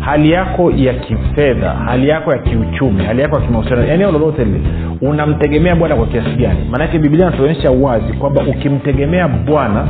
hali 0.00 0.30
yako 0.30 0.70
ya 0.76 0.94
kifedha 0.94 1.70
hali 1.70 2.08
yako 2.08 2.32
ya 2.32 2.38
kiuchumi 2.38 3.04
hali 3.04 3.22
yako 3.22 3.36
ya 3.36 3.42
kimahusiano 3.46 3.84
eneo 3.86 4.12
lolote 4.12 4.44
lile 4.44 4.60
unamtegemea 5.00 5.76
bwana 5.76 5.96
kwa 5.96 6.06
kiasi 6.06 6.30
gani? 6.30 6.58
Maanake 6.70 6.98
biblia 6.98 7.26
anatuonyesha 7.26 7.70
wazi 7.70 8.12
kwamba 8.12 8.42
ukimtegemea 8.42 9.28
bwana 9.28 9.88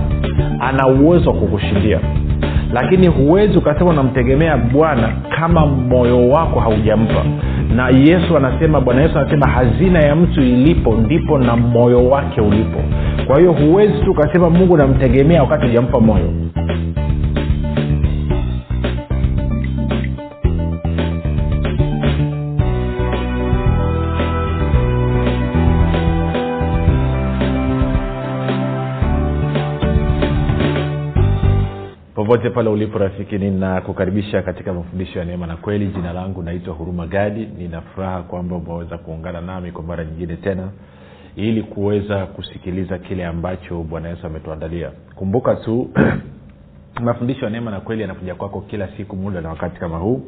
ana 0.60 0.86
uwezo 0.88 1.30
wa 1.30 1.36
kukushindia. 1.36 2.00
Lakini 2.72 3.06
huwezi 3.06 3.58
ukasema 3.58 3.90
unamtegemea 3.90 4.56
bwana 4.56 5.08
kama 5.38 5.66
moyo 5.66 6.28
wako 6.28 6.60
haujampa. 6.60 7.24
Na 7.76 7.88
yesu 7.88 8.36
anasema 8.36 8.80
bwana 8.80 9.02
yesu 9.02 9.18
anasema 9.18 9.46
hazina 9.48 9.98
ya 10.00 10.16
mtu 10.16 10.40
ilipo 10.42 10.94
ndipo 10.94 11.38
na 11.38 11.56
moyo 11.56 12.08
wake 12.08 12.40
ulipo. 12.40 12.78
Kwa 13.26 13.38
hiyo 13.38 13.52
huwezi 13.52 13.92
tu 14.04 14.10
ukasema 14.10 14.50
mungu 14.50 14.76
namtegemea 14.76 15.42
wakati 15.42 15.66
hujampa 15.66 16.00
moyo 16.00 16.30
popote 32.28 32.50
pale 32.50 32.68
ulipo 32.68 32.98
rafiki 32.98 33.38
ninakukaribisha 33.38 34.42
katika 34.42 34.72
mafundisho 34.72 35.18
ya 35.18 35.24
neema 35.24 35.46
na 35.46 35.56
kweli. 35.56 35.86
Jina 35.86 36.12
langu 36.12 36.42
naitwa 36.42 36.74
huruma 36.74 37.06
gadi. 37.06 37.46
Nina 37.58 37.80
furaha 37.80 38.22
kwamba 38.22 38.56
umeweza 38.56 38.98
kuungana 38.98 39.40
nami 39.40 39.72
kwa 39.72 39.82
mara 39.82 40.04
nyingine 40.04 40.36
tena 40.36 40.68
ili 41.36 41.62
kuweza 41.62 42.26
kusikiliza 42.26 42.98
kile 42.98 43.26
ambacho 43.26 43.82
bwana 43.82 44.08
yesu 44.08 44.26
ametuandalia. 44.26 44.90
Kumbuka 45.14 45.54
tu 45.56 45.90
mafundisho 47.04 47.44
ya 47.44 47.50
neema 47.50 47.70
na 47.70 47.80
kweli 47.80 48.02
yanakuja 48.02 48.34
kwako 48.34 48.60
kila 48.60 48.88
siku 48.96 49.16
muda 49.16 49.40
na 49.40 49.48
wakati 49.48 49.80
kama 49.80 49.98
huu 49.98 50.22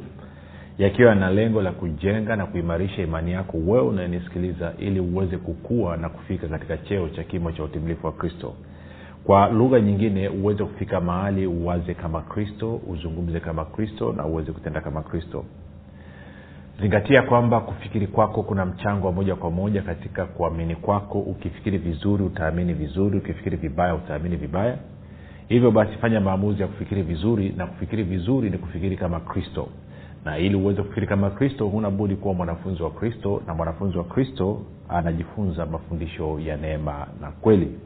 yakiwa 0.79 1.15
na 1.15 1.31
lengo 1.31 1.63
la 1.63 1.73
kujenga 1.73 2.37
na 2.37 2.47
kuimarisha 2.47 3.03
imani 3.03 3.33
yako 3.33 3.57
wewe 3.59 3.81
unayenisikiliza 3.87 4.73
ili 4.79 5.01
uweze 5.01 5.37
kukua 5.37 5.97
na 5.97 6.09
kufika 6.09 6.49
katika 6.49 6.77
cheo 6.77 7.09
cha 7.09 7.25
kimo 7.25 7.53
cha 7.53 7.65
utimilifu 7.65 8.07
wa 8.07 8.13
kristo 8.13 8.55
kwa 9.25 9.49
lugha 9.49 9.81
nyingine 9.81 10.29
uweze 10.29 10.65
kufika 10.65 11.01
mahali 11.01 11.47
uwaze 11.47 11.95
kama 11.95 12.21
kristo 12.21 12.81
uzungumze 12.89 13.41
kama 13.41 13.65
kristo 13.65 14.13
na 14.13 14.27
uweze 14.27 14.53
kutenda 14.53 14.81
kama 14.81 15.03
kristo. 15.03 15.45
Zingatia 16.81 17.23
kwamba 17.23 17.61
kufikiri 17.61 18.07
kwako 18.07 18.43
kuna 18.43 18.67
mchango 18.67 19.07
wa 19.07 19.13
moja 19.13 19.35
kwa 19.37 19.51
moja 19.51 19.83
katika 19.83 20.25
kuamini 20.27 20.77
kwako. 20.77 21.19
Ukifikiri 21.21 21.79
vizuri 21.79 22.25
utaamini 22.25 22.75
vizuri. 22.75 23.19
Ukifikiri 23.19 23.57
vibaya 23.57 23.95
utaamini 23.95 24.37
vibaya. 24.37 24.79
Hivyo 25.49 25.71
basi 25.71 25.93
fanya 25.93 26.21
maamuzi 26.21 26.63
ya 26.63 26.69
kufikiri 26.69 27.03
vizuri 27.03 27.55
na 27.57 27.67
kufikiri 27.67 28.03
vizuri 28.03 28.51
ni 28.51 28.59
kufikiri 28.59 28.97
kama 28.97 29.21
kristo. 29.21 29.69
Na 30.25 30.39
ili 30.39 30.55
uweze 30.55 30.83
kufikiri 30.83 31.07
kama 31.07 31.31
kristo 31.31 31.67
huna 31.67 31.91
budi 31.91 32.17
kuwa 32.17 32.35
mwanafunzi 32.35 32.83
wa 32.83 32.91
kristo 32.91 33.43
na 33.47 33.55
mwanafunzi 33.55 33.99
wa 33.99 34.05
kristo 34.05 34.63
anajifunza 34.89 35.67
mafundisho 35.67 36.41
ya 36.41 36.57
neema 36.57 37.07
na 37.21 37.31
kweli 37.31 37.79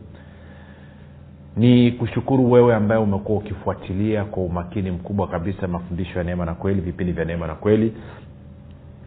ni 1.56 1.92
kushukuru 1.92 2.50
wewe 2.52 2.74
ambaye 2.74 3.00
umekuwa 3.00 3.38
ukifuatilia 3.38 4.24
kwa 4.24 4.42
umakini 4.42 4.90
mkubwa 4.90 5.28
kabisa 5.28 5.68
mafundisho 5.68 6.18
ya 6.18 6.24
neema 6.24 6.44
na 6.44 6.54
kweli 6.54 6.80
vipindi 6.80 7.12
vya 7.12 7.24
neema 7.24 7.46
na 7.46 7.54
kweli. 7.54 7.92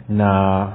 Na 0.09 0.69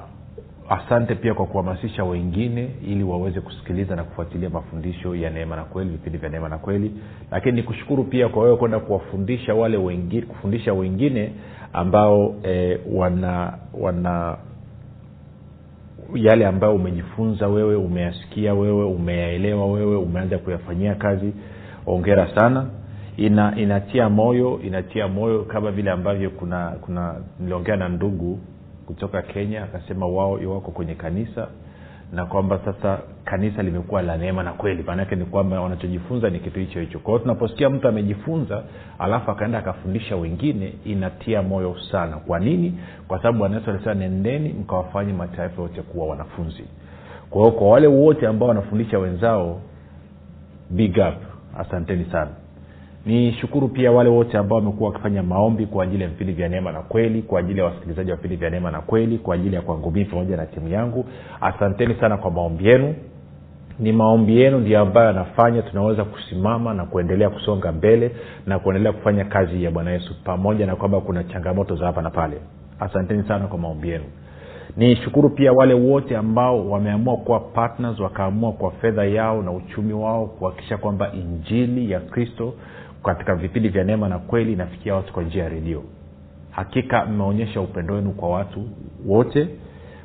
asante 0.69 1.15
pia 1.15 1.35
kwa 1.35 1.47
kuhamasisha 1.47 2.05
wengine 2.05 2.69
ili 2.87 3.05
waweze 3.05 3.41
kusikiliza 3.41 3.97
na 3.97 4.05
kufuatilia 4.05 4.51
mafundisho 4.51 5.15
ya 5.15 5.31
neema 5.31 5.57
na 5.57 5.65
kweli 5.65 5.91
vipindi 5.91 6.19
vya 6.19 6.29
neema 6.29 6.49
na 6.49 6.59
kweli. 6.59 6.93
Lakini 7.31 7.57
nikushukuru 7.57 8.05
pia 8.05 8.29
kwa 8.29 8.43
wewe 8.43 8.57
kwenda 8.57 8.79
kuwafundisha 8.81 9.55
wale 9.55 9.77
wengine 9.77 10.23
kufundisha 10.23 10.73
wengine 10.75 11.33
ambao 11.73 12.35
eh, 12.43 12.81
wana 12.93 13.59
wana 13.81 14.37
yale 16.15 16.47
ambayo 16.47 16.75
umejifunza 16.75 17.49
wewe 17.49 17.77
umeyasikia 17.77 18.55
wewe 18.55 18.85
umeyaelewa 18.85 19.67
wewe 19.73 19.97
umeanza 19.97 20.39
kuyafanyia 20.39 20.95
kazi 20.95 21.33
ongera 21.87 22.35
sana. 22.35 22.67
Ina 23.17 23.57
inatia 23.57 24.09
moyo 24.09 24.61
inatia 24.65 25.09
moyo 25.09 25.43
kama 25.43 25.71
vile 25.71 25.91
ambavyo 25.91 26.31
kuna 26.31 26.69
kuna 26.81 27.15
niliongea 27.41 27.77
na 27.77 27.89
ndugu 27.89 28.39
kutoka 28.87 29.23
kenya 29.23 29.63
akasema 29.65 30.07
wao 30.07 30.33
wako 30.33 30.71
kwenye 30.71 30.95
kanisa 30.95 31.49
na 32.13 32.27
kwamba 32.27 32.59
sasa 32.65 32.99
kanisa 33.25 33.63
limekuwa 33.63 34.03
la 34.03 34.17
neema 34.17 34.43
na 34.43 34.53
kweli. 34.53 34.83
Maanake 34.83 35.17
ni 35.17 35.25
kwamba 35.25 35.61
wanachojifunza 35.61 36.31
ni 36.31 36.39
kitu 36.39 36.59
hicho 36.61 36.81
hicho. 36.81 36.99
Kwao 36.99 37.19
tunaposikia 37.19 37.71
mtu 37.71 37.89
amejifunza 37.89 38.63
alafu 38.99 39.31
akaenda 39.31 39.59
akafundisha 39.59 40.17
wengine 40.17 40.75
inatia 40.85 41.43
moyo 41.43 41.77
sana. 41.91 42.17
Kwa 42.17 42.39
nini? 42.41 42.79
Kwa 43.09 43.19
sababu 43.19 43.39
bwana 43.39 43.57
yesu 43.57 43.71
alisema 43.71 43.95
nendeni 43.95 44.49
mkawafanye 44.49 45.13
mataifa 45.13 45.63
yote 45.63 45.83
kuwa 45.83 46.07
wanafunzi. 46.07 46.65
Kwa 47.31 47.41
hiyo 47.41 47.53
kwa 47.53 47.69
wale 47.71 47.87
wote 47.87 48.27
ambao 48.27 48.49
wanafundisha 48.49 48.99
wenzao 48.99 49.61
big 50.71 50.97
up 50.97 51.32
asanteni 51.59 52.05
sana. 52.13 52.31
Ni 53.07 53.33
shukuru 53.33 53.69
pia 53.69 53.93
wale 53.93 54.11
wote 54.11 54.39
ambao 54.39 54.59
wamekuwa 54.59 54.91
wakifanya 54.91 55.23
maombi 55.23 55.67
kwa 55.67 55.85
ajili 55.85 56.03
ya 56.03 56.09
vipindi 56.09 56.33
vya 56.33 56.49
neema 56.49 56.73
na 56.73 56.81
kweli 56.81 57.23
kwa 57.23 57.41
ajili 57.41 57.59
ya 57.59 57.65
wasikilizaji 57.65 58.11
wa 58.11 58.17
vipindi 58.17 58.37
vya 58.37 58.51
neema 58.51 58.71
na 58.71 58.81
kweli 58.81 59.19
kwa 59.19 59.35
ajili 59.35 59.55
ya 59.57 59.63
kwangu 59.63 59.91
mii 59.91 60.05
pamoja 60.05 60.37
na 60.37 60.47
timu 60.47 60.69
yangu. 60.69 61.05
Asanteni 61.41 61.95
sana 61.95 62.17
kwa 62.17 62.31
maombi 62.31 62.67
yenu. 62.69 62.95
Ni 63.79 63.93
maombi 63.93 64.41
yenu 64.41 64.59
ndio 64.59 64.81
ambayo 64.81 65.07
yanafanya 65.07 65.63
tunaweza 65.63 66.05
kusimama 66.05 66.75
na 66.75 66.85
kuendelea 66.85 67.31
kusonga 67.31 67.73
mbele 67.73 68.11
na 68.47 68.59
kuendelea 68.59 68.93
kufanya 68.93 69.25
kazi 69.25 69.65
ya 69.65 69.71
bwana 69.71 69.91
yesu 69.91 70.25
pamoja 70.25 70.67
na 70.67 70.77
kwamba 70.77 71.01
kuna 71.01 71.25
changamoto 71.25 71.77
za 71.77 71.87
hapa 71.87 72.03
na 72.03 72.11
pale. 72.11 72.37
Asanteni 72.81 73.23
sana 73.29 73.47
kwa 73.47 73.59
maombi 73.59 73.89
yenu 73.89 74.05
ni 74.77 74.97
shukuru 74.97 75.31
pia 75.31 75.53
wale 75.53 75.75
wote 75.75 76.17
ambao 76.17 76.71
wameamua 76.71 77.17
kuwa 77.17 77.41
partners 77.41 77.99
wakaamua 78.01 78.53
kwa 78.53 78.71
fedha 78.71 79.05
yao 79.05 79.43
na 79.43 79.53
uchumi 79.53 79.93
wao 79.93 80.27
kuhakikisha 80.27 80.77
kwamba 80.77 81.13
injili 81.13 81.91
ya 81.91 82.01
kristo 82.01 82.55
katika 83.05 83.35
vipindi 83.35 83.69
vya 83.69 83.85
neema 83.85 84.09
na 84.09 84.19
kweli 84.19 84.53
inafikia 84.53 84.95
watu 84.95 85.13
kwa 85.13 85.23
njia 85.23 85.43
ya 85.43 85.49
redio. 85.49 85.83
Hakika 86.51 87.05
mmeonyesha 87.07 87.61
upendo 87.61 87.95
wenu 87.95 88.11
kwa 88.11 88.29
watu 88.29 88.65
wote. 89.07 89.49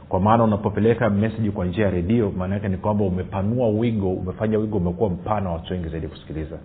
Kwa 0.10 0.20
maana 0.20 0.44
unapopeleka 0.44 1.10
meseji 1.10 1.52
kwa 1.52 1.66
njia 1.66 1.86
ya 1.86 1.92
redio 1.92 2.32
maana 2.38 2.56
yake 2.56 2.68
ni 2.70 2.78
kwamba 2.78 3.06
umepanua 3.06 3.68
wigo 3.70 4.10
umefanya 4.14 4.58
wigo 4.58 4.78
umekuwa 4.78 5.10
mpana 5.10 5.50
watu 5.50 5.74
wengi 5.74 5.90
zaidi 5.90 6.08
kusikiliza. 6.08 6.58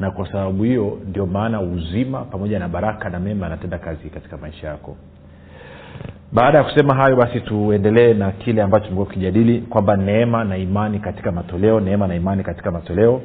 Na 0.00 0.10
kwa 0.10 0.32
sababu 0.32 0.62
hiyo 0.64 0.98
ndio 1.08 1.26
maana 1.26 1.60
uzima 1.60 2.24
pamoja 2.24 2.58
na 2.58 2.68
baraka 2.68 3.10
na 3.10 3.20
mema 3.20 3.46
anatenda 3.46 3.78
kazi 3.78 4.10
katika 4.10 4.36
maisha 4.36 4.66
yako 4.68 4.96
baada 6.32 6.58
ya 6.58 6.64
kusema 6.64 6.94
hayo 6.94 7.16
basi 7.16 7.40
tuendelee 7.40 8.14
na 8.14 8.32
kile 8.32 8.62
ambacho 8.62 8.84
tumekuwa 8.84 9.06
tukijadili 9.06 9.60
kwamba 9.60 9.96
neema 9.96 10.44
na 10.44 10.56
imani 10.56 10.98
katika 10.98 11.32
matoleo 11.32 11.80
neema 11.80 12.06
na 12.06 12.14
imani 12.14 12.42
katika 12.42 12.70
matoleo. 12.70 13.20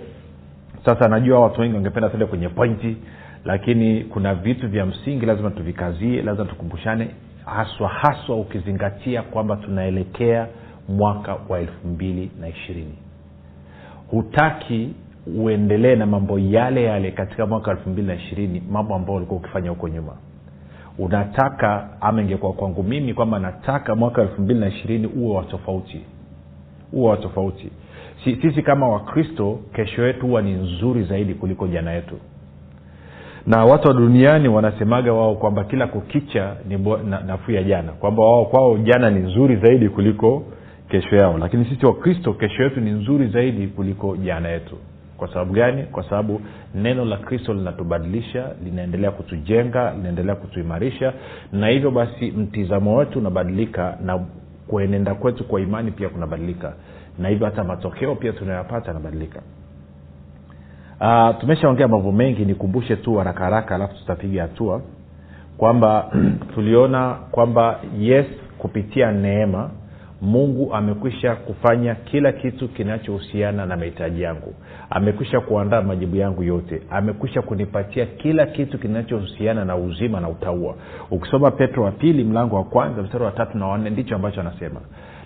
Sasa 0.85 1.07
najua 1.07 1.39
watu 1.39 1.62
wengi 1.62 1.75
wangependa 1.75 2.09
tuende 2.09 2.25
kwenye 2.25 2.50
pointi 2.50 2.97
lakini 3.45 4.03
kuna 4.03 4.35
vitu 4.35 4.67
vya 4.69 4.85
msingi 4.85 5.25
lazima 5.25 5.51
tuvikazie 5.51 6.22
lazima 6.22 6.45
tukumbushane 6.45 7.07
haswa 7.45 7.89
haswa 7.89 8.35
ukizingatia 8.35 9.22
kwamba 9.22 9.56
tunaelekea 9.56 10.47
mwaka 10.89 11.38
wa 11.50 11.59
elfu 11.59 11.88
mbili 11.88 12.31
na 12.41 12.47
ishirini. 12.47 12.97
Hutaki 14.12 14.94
uendelee 15.38 15.95
na 15.95 16.06
mambo 16.06 16.39
yale 16.39 16.83
yale 16.83 17.12
katika 17.12 17.45
mwaka 17.45 17.71
wa 17.71 17.77
elfu 17.77 17.89
mbili 17.89 18.07
na 18.07 18.15
ishirini 18.15 18.63
mambo 18.71 18.95
ambayo 18.95 19.18
ulikuwa 19.18 19.39
ukifanya 19.39 19.69
huko 19.69 19.88
nyuma 19.89 20.13
unataka 20.98 21.90
ama 22.01 22.22
ingekuwa 22.22 22.54
kwangu 22.54 22.84
mimi 22.84 23.13
kwamba 23.13 23.40
nataka 23.40 23.95
mwaka 23.95 24.22
elfu 24.22 24.42
mbili 24.42 24.60
na 24.60 24.68
ishirini 24.68 25.07
uwe 25.07 25.36
wa 25.36 25.44
tofauti. 25.44 26.01
Uwe 26.94 27.18
sisi 28.24 28.62
kama 28.62 28.90
wakristo 28.90 29.60
kesho 29.74 30.07
yetu 30.07 30.28
huwa 30.28 30.42
ni 30.42 30.51
nzuri 30.51 31.04
zaidi 31.04 31.34
kuliko 31.34 31.68
jana 31.68 31.92
yetu. 31.92 32.16
Na 33.48 33.66
watu 33.66 33.88
wa 33.88 33.94
duniani 33.94 34.48
wanasemaga 34.48 35.13
wao 35.13 35.36
kwamba 35.36 35.63
kila 35.63 35.88
kukicha 35.88 36.56
ni 36.68 36.78
na, 37.10 37.19
nafuu 37.19 37.51
ya 37.51 37.63
jana. 37.63 37.92
Kwamba 37.92 38.24
wao 38.24 38.45
kwao 38.45 38.78
jana 38.78 39.10
ni 39.10 39.19
nzuri 39.19 39.56
zaidi 39.56 39.90
kuliko 39.90 40.44
kesho 40.90 41.16
yao. 41.16 41.38
Lakini 41.38 41.66
sisi 41.66 41.86
wakristo 41.86 42.34
kesho 42.34 42.63
yetu 42.63 42.81
ni 42.81 42.92
nzuri 42.92 43.28
zaidi 43.28 43.68
kuliko 43.68 44.18
jana 44.18 44.50
yetu 44.50 44.78
kwa 45.18 45.27
sababu 45.27 45.54
gani? 45.54 45.83
Kwa 45.83 46.04
sababu 46.04 46.42
neno 46.75 47.06
la 47.06 47.18
kristo 47.18 47.54
linatubadilisha 47.54 48.50
linaendelea 48.63 49.12
kutujenga 49.12 49.94
linaendelea 49.94 50.36
kutuimarisha. 50.36 51.13
Na 51.51 51.68
hivyo 51.68 51.92
basi 51.92 52.31
mtizamo 52.31 52.95
wetu 52.95 53.19
unabadilika 53.19 53.98
na 54.06 54.19
kuenenda 54.68 55.15
kwetu 55.15 55.44
kwa 55.44 55.62
imani 55.62 55.92
pia 55.92 56.10
kunabadilika. 56.10 56.74
Na 57.19 57.30
hivyo 57.30 57.45
hata 57.45 57.63
matokeo 57.63 58.15
pia 58.15 58.33
tunayopata 58.33 58.88
yanabadilika. 58.88 59.42
Uh, 61.01 61.39
tumeshaongea 61.39 61.88
mambo 61.88 62.12
mengi 62.12 62.45
nikumbushe 62.45 62.95
tu 62.95 63.16
haraka 63.16 63.44
haraka 63.44 63.75
alafu 63.75 63.95
tutapiga 63.95 64.42
hatua. 64.42 64.81
Kwamba 65.57 66.12
tuliona 66.54 67.13
kwamba 67.31 67.80
yes 68.00 68.25
kupitia 68.57 69.12
neema 69.12 69.69
mungu 70.23 70.73
amekwisha 70.73 71.35
kufanya 71.35 71.95
kila 71.95 72.31
kitu 72.31 72.67
kinachohusiana 72.67 73.65
na 73.65 73.77
mahitaji 73.77 74.21
yangu. 74.21 74.53
Amekwisha 74.89 75.39
kuandaa 75.41 75.81
majibu 75.81 76.15
yangu 76.15 76.43
yote. 76.43 76.81
Amekwisha 76.89 77.41
kunipatia 77.41 78.05
kila 78.05 78.45
kitu 78.45 78.79
kinachohusiana 78.79 79.65
na 79.65 79.75
uzima 79.75 80.19
na 80.19 80.29
utaua 80.29 80.75
ukisoma 81.11 81.51
petro 81.51 81.83
wa 81.83 81.91
pili 81.91 82.23
mlango 82.23 82.55
wa 82.55 82.63
kwanza 82.63 83.01
mstari 83.01 83.23
wa 83.23 83.31
tatu 83.31 83.57
na 83.57 83.67
wanne 83.67 83.89
ndicho 83.89 84.15
ambacho 84.15 84.41
anasema. 84.41 84.81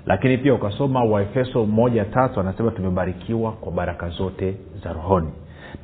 Lakini 0.06 0.38
pia 0.38 0.54
ukasoma 0.54 1.04
waefeso 1.04 1.66
moja 1.66 2.06
tatu 2.06 2.40
anasema 2.40 2.72
tumebarikiwa 2.72 3.52
kwa 3.52 3.72
baraka 3.72 4.10
zote 4.10 4.56
za 4.84 4.94
rohoni. 4.94 5.30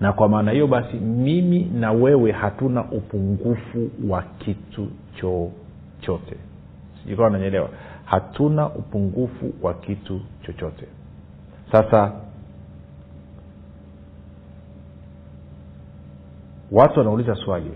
Na 0.01 0.13
kwa 0.13 0.29
maana 0.29 0.51
hiyo 0.51 0.67
basi 0.67 0.97
mimi 0.97 1.71
na 1.73 1.91
wewe 1.91 2.31
hatuna 2.31 2.83
upungufu 2.91 3.89
wa 4.09 4.23
kitu 4.39 4.87
chochote. 5.15 6.35
Sijikawa 7.03 7.29
nanyelewa 7.29 7.69
hatuna 8.05 8.69
upungufu 8.69 9.53
wa 9.61 9.73
kitu 9.73 10.21
chochote. 10.45 10.87
Sasa 11.71 12.11
watu 16.71 16.99
wanauliza 16.99 17.35
swali 17.35 17.71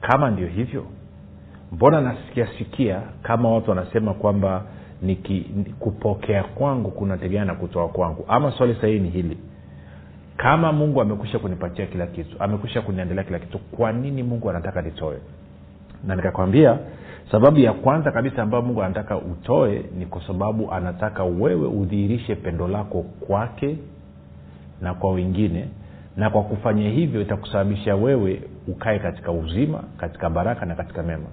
kama 0.00 0.30
ndio 0.30 0.46
hivyo 0.46 0.86
mbona 1.72 2.00
nasikia 2.00 2.48
sikia 2.58 3.02
kama 3.22 3.50
watu 3.54 3.70
wanasema 3.70 4.14
kwamba 4.14 4.62
niki, 5.02 5.40
kupokea 5.78 6.42
kwangu 6.44 6.90
kunategemea 6.90 7.44
na 7.44 7.54
kutoa 7.54 7.88
kwangu? 7.88 8.24
Ama 8.28 8.52
swali 8.52 8.74
sahihi 8.80 9.00
ni 9.00 9.10
hili 9.10 9.38
kama 10.36 10.72
mungu 10.72 11.00
amekwisha 11.00 11.38
kunipatia 11.38 11.86
kila 11.86 12.06
kitu 12.06 12.36
amekwisha 12.42 12.82
kuniendelea 12.82 13.24
kila 13.24 13.38
kitu 13.38 13.58
kwa 13.58 13.92
nini 13.92 14.22
mungu 14.22 14.50
anataka 14.50 14.82
nitoe 14.82 15.18
na 16.06 16.16
nikakwambia 16.16 16.78
sababu 17.30 17.58
ya 17.58 17.72
kwanza 17.72 18.10
kabisa 18.12 18.42
ambayo 18.42 18.62
mungu 18.62 18.82
anataka 18.82 19.16
utoe 19.16 19.84
ni 19.98 20.06
kwa 20.06 20.26
sababu 20.26 20.72
anataka 20.72 21.24
wewe 21.24 21.66
udhihirishe 21.68 22.34
pendo 22.34 22.68
lako 22.68 23.02
kwake 23.02 23.76
na 24.80 24.94
kwa 24.94 25.12
wengine. 25.12 25.68
Na 26.16 26.30
kwa 26.30 26.42
kufanya 26.42 26.90
hivyo 26.90 27.20
itakusababisha 27.20 27.94
wewe 27.96 28.42
ukae 28.68 28.98
katika 28.98 29.32
uzima 29.32 29.84
katika 29.96 30.30
baraka 30.30 30.66
na 30.66 30.74
katika 30.74 31.02
mema. 31.02 31.26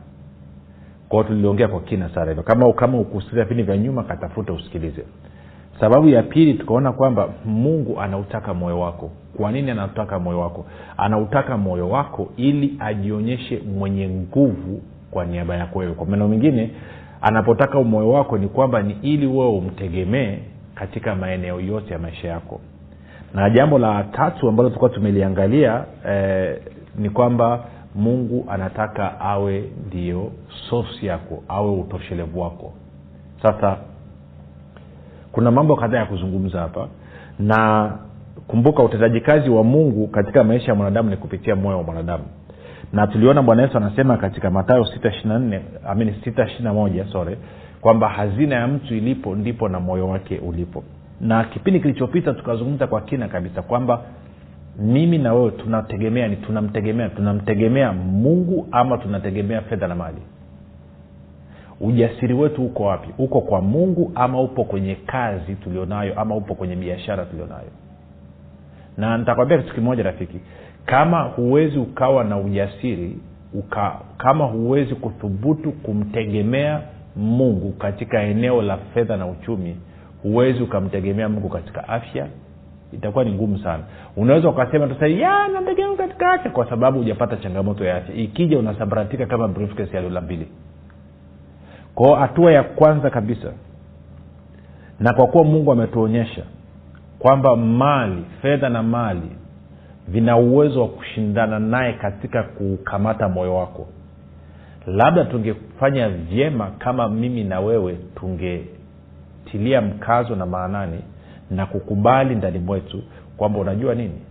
Kwao 1.09 1.23
tuliongea 1.23 1.67
kwa 1.67 1.81
kina 1.81 2.09
sana 2.09 2.27
hivyo. 2.27 2.43
Kama 2.43 2.73
kama 2.73 2.97
ukusikiza 2.99 3.41
vipindi 3.43 3.63
vya 3.63 3.77
nyuma 3.77 4.03
katafute 4.03 4.51
usikilize 4.51 5.05
sababu 5.79 6.09
ya 6.09 6.23
pili 6.23 6.53
tukaona 6.53 6.91
kwamba 6.91 7.29
mungu 7.45 7.99
anautaka 8.01 8.53
moyo 8.53 8.79
wako. 8.79 9.11
Kwa 9.37 9.51
nini 9.51 9.71
anautaka 9.71 10.19
moyo 10.19 10.39
wako? 10.39 10.65
Anautaka 10.97 11.57
moyo 11.57 11.89
wako 11.89 12.29
ili 12.37 12.75
ajionyeshe 12.79 13.61
mwenye 13.77 14.09
nguvu 14.09 14.81
kwa 15.11 15.25
niaba 15.25 15.55
yako 15.55 15.79
wewe. 15.79 15.93
Kwa 15.93 16.05
maneno 16.05 16.27
mengine 16.27 16.69
anapotaka 17.21 17.83
moyo 17.83 18.09
wako 18.09 18.37
ni 18.37 18.47
kwamba 18.47 18.81
ni 18.81 18.97
ili 19.01 19.27
wewe 19.27 19.49
umtegemee 19.51 20.37
katika 20.75 21.15
maeneo 21.15 21.59
yote 21.61 21.93
ya 21.93 21.99
maisha 21.99 22.27
yako. 22.27 22.59
Na 23.33 23.49
jambo 23.49 23.79
la 23.79 24.03
tatu 24.03 24.49
ambalo 24.49 24.69
tulikuwa 24.69 24.89
tumeliangalia 24.89 25.83
eh, 26.09 26.57
ni 26.95 27.09
kwamba 27.09 27.63
mungu 27.95 28.45
anataka 28.49 29.19
awe 29.19 29.63
ndio 29.87 30.31
sosi 30.69 31.05
yako 31.05 31.43
awe 31.47 31.71
utoshelevu 31.71 32.39
wako. 32.41 32.73
Sasa 33.41 33.77
kuna 35.31 35.51
mambo 35.51 35.75
kadhaa 35.75 35.97
ya 35.97 36.05
kuzungumza 36.05 36.59
hapa. 36.59 36.87
Na 37.39 37.91
kumbuka 38.47 38.83
utendaji 38.83 39.21
kazi 39.21 39.49
wa 39.49 39.63
mungu 39.63 40.07
katika 40.07 40.43
maisha 40.43 40.67
ya 40.67 40.75
mwanadamu 40.75 41.09
ni 41.09 41.17
kupitia 41.17 41.55
moyo 41.55 41.77
wa 41.77 41.83
mwanadamu. 41.83 42.23
Na 42.93 43.07
tuliona 43.07 43.41
bwana 43.41 43.61
yesu 43.61 43.77
anasema 43.77 44.17
katika 44.17 44.51
matayo 44.51 44.85
sita 44.85 46.73
moja 46.73 47.05
sorry 47.05 47.37
kwamba 47.81 48.09
hazina 48.09 48.55
ya 48.55 48.67
mtu 48.67 48.95
ilipo 48.95 49.35
ndipo 49.35 49.69
na 49.69 49.79
moyo 49.79 50.07
wake 50.07 50.39
ulipo. 50.39 50.83
Na 51.21 51.43
kipindi 51.43 51.79
kilichopita 51.79 52.33
tukazungumza 52.33 52.87
kwa 52.87 53.01
kina 53.01 53.27
kabisa 53.27 53.61
kwamba 53.61 54.01
mimi 54.79 55.17
na 55.17 55.33
wewe 55.33 55.51
tunategemea 55.51 56.27
ni 56.27 56.35
tunamtegemea 56.35 57.09
tunamtegemea 57.09 57.93
mungu 57.93 58.67
ama 58.71 58.97
tunategemea 58.97 59.61
fedha 59.61 59.87
na 59.87 59.95
mali 59.95 60.17
ujasiri 61.81 62.33
wetu 62.33 62.65
uko 62.65 62.83
wapi? 62.83 63.09
Uko 63.17 63.41
kwa 63.41 63.61
mungu 63.61 64.11
ama 64.15 64.41
upo 64.41 64.63
kwenye 64.63 64.95
kazi 64.95 65.55
tulionayo 65.55 66.19
ama 66.19 66.35
upo 66.35 66.55
kwenye 66.55 66.75
biashara 66.75 67.25
tulionayo? 67.25 67.69
Na 68.97 69.17
nitakwambia 69.17 69.57
kitu 69.57 69.73
kimoja 69.75 70.03
rafiki. 70.03 70.39
Kama 70.85 71.21
huwezi 71.21 71.77
ukawa 71.79 72.23
na 72.23 72.37
ujasiri 72.37 73.17
uka, 73.53 73.95
kama 74.17 74.45
huwezi 74.45 74.95
kuthubutu 74.95 75.71
kumtegemea 75.71 76.81
mungu 77.15 77.71
katika 77.71 78.21
eneo 78.21 78.61
la 78.61 78.77
fedha 78.77 79.17
na 79.17 79.27
uchumi 79.27 79.75
huwezi 80.23 80.63
ukamtegemea 80.63 81.29
mungu 81.29 81.49
katika 81.49 81.87
afya 81.87 82.27
itakuwa 82.93 83.23
ni 83.23 83.31
ngumu 83.31 83.59
sana. 83.59 83.83
Unaweza 84.17 84.49
ukasema 84.49 84.89
sasa 84.89 85.07
katika 85.97 86.31
afya 86.31 86.51
kwa 86.51 86.69
sababu 86.69 86.97
hujapata 86.99 87.37
changamoto 87.37 87.85
ya 87.85 87.95
afya. 87.95 88.15
Ikija 88.15 88.59
unasambaratika 88.59 89.25
kama 89.25 89.47
ya 89.95 90.01
dola 90.01 90.21
mbili 90.21 90.47
kwao 92.01 92.15
hatua 92.15 92.51
ya 92.51 92.63
kwanza 92.63 93.09
kabisa 93.09 93.53
na 94.99 95.13
kwa 95.13 95.27
kuwa 95.27 95.43
mungu 95.43 95.71
ametuonyesha 95.71 96.43
kwamba 97.19 97.55
mali 97.55 98.25
fedha 98.41 98.69
na 98.69 98.83
mali 98.83 99.31
vina 100.07 100.37
uwezo 100.37 100.81
wa 100.81 100.87
kushindana 100.87 101.59
naye 101.59 101.93
katika 101.93 102.43
kukamata 102.43 103.29
moyo 103.29 103.55
wako 103.55 103.87
labda 104.87 105.25
tungefanya 105.25 106.09
vyema 106.09 106.71
kama 106.77 107.09
mimi 107.09 107.43
na 107.43 107.59
wewe 107.59 107.97
tungetilia 108.15 109.81
mkazo 109.81 110.35
na 110.35 110.45
maanani 110.45 110.99
na 111.51 111.65
kukubali 111.65 112.35
ndani 112.35 112.59
mwetu 112.59 113.03
kwamba 113.37 113.59
unajua 113.59 113.95
nini? 113.95 114.21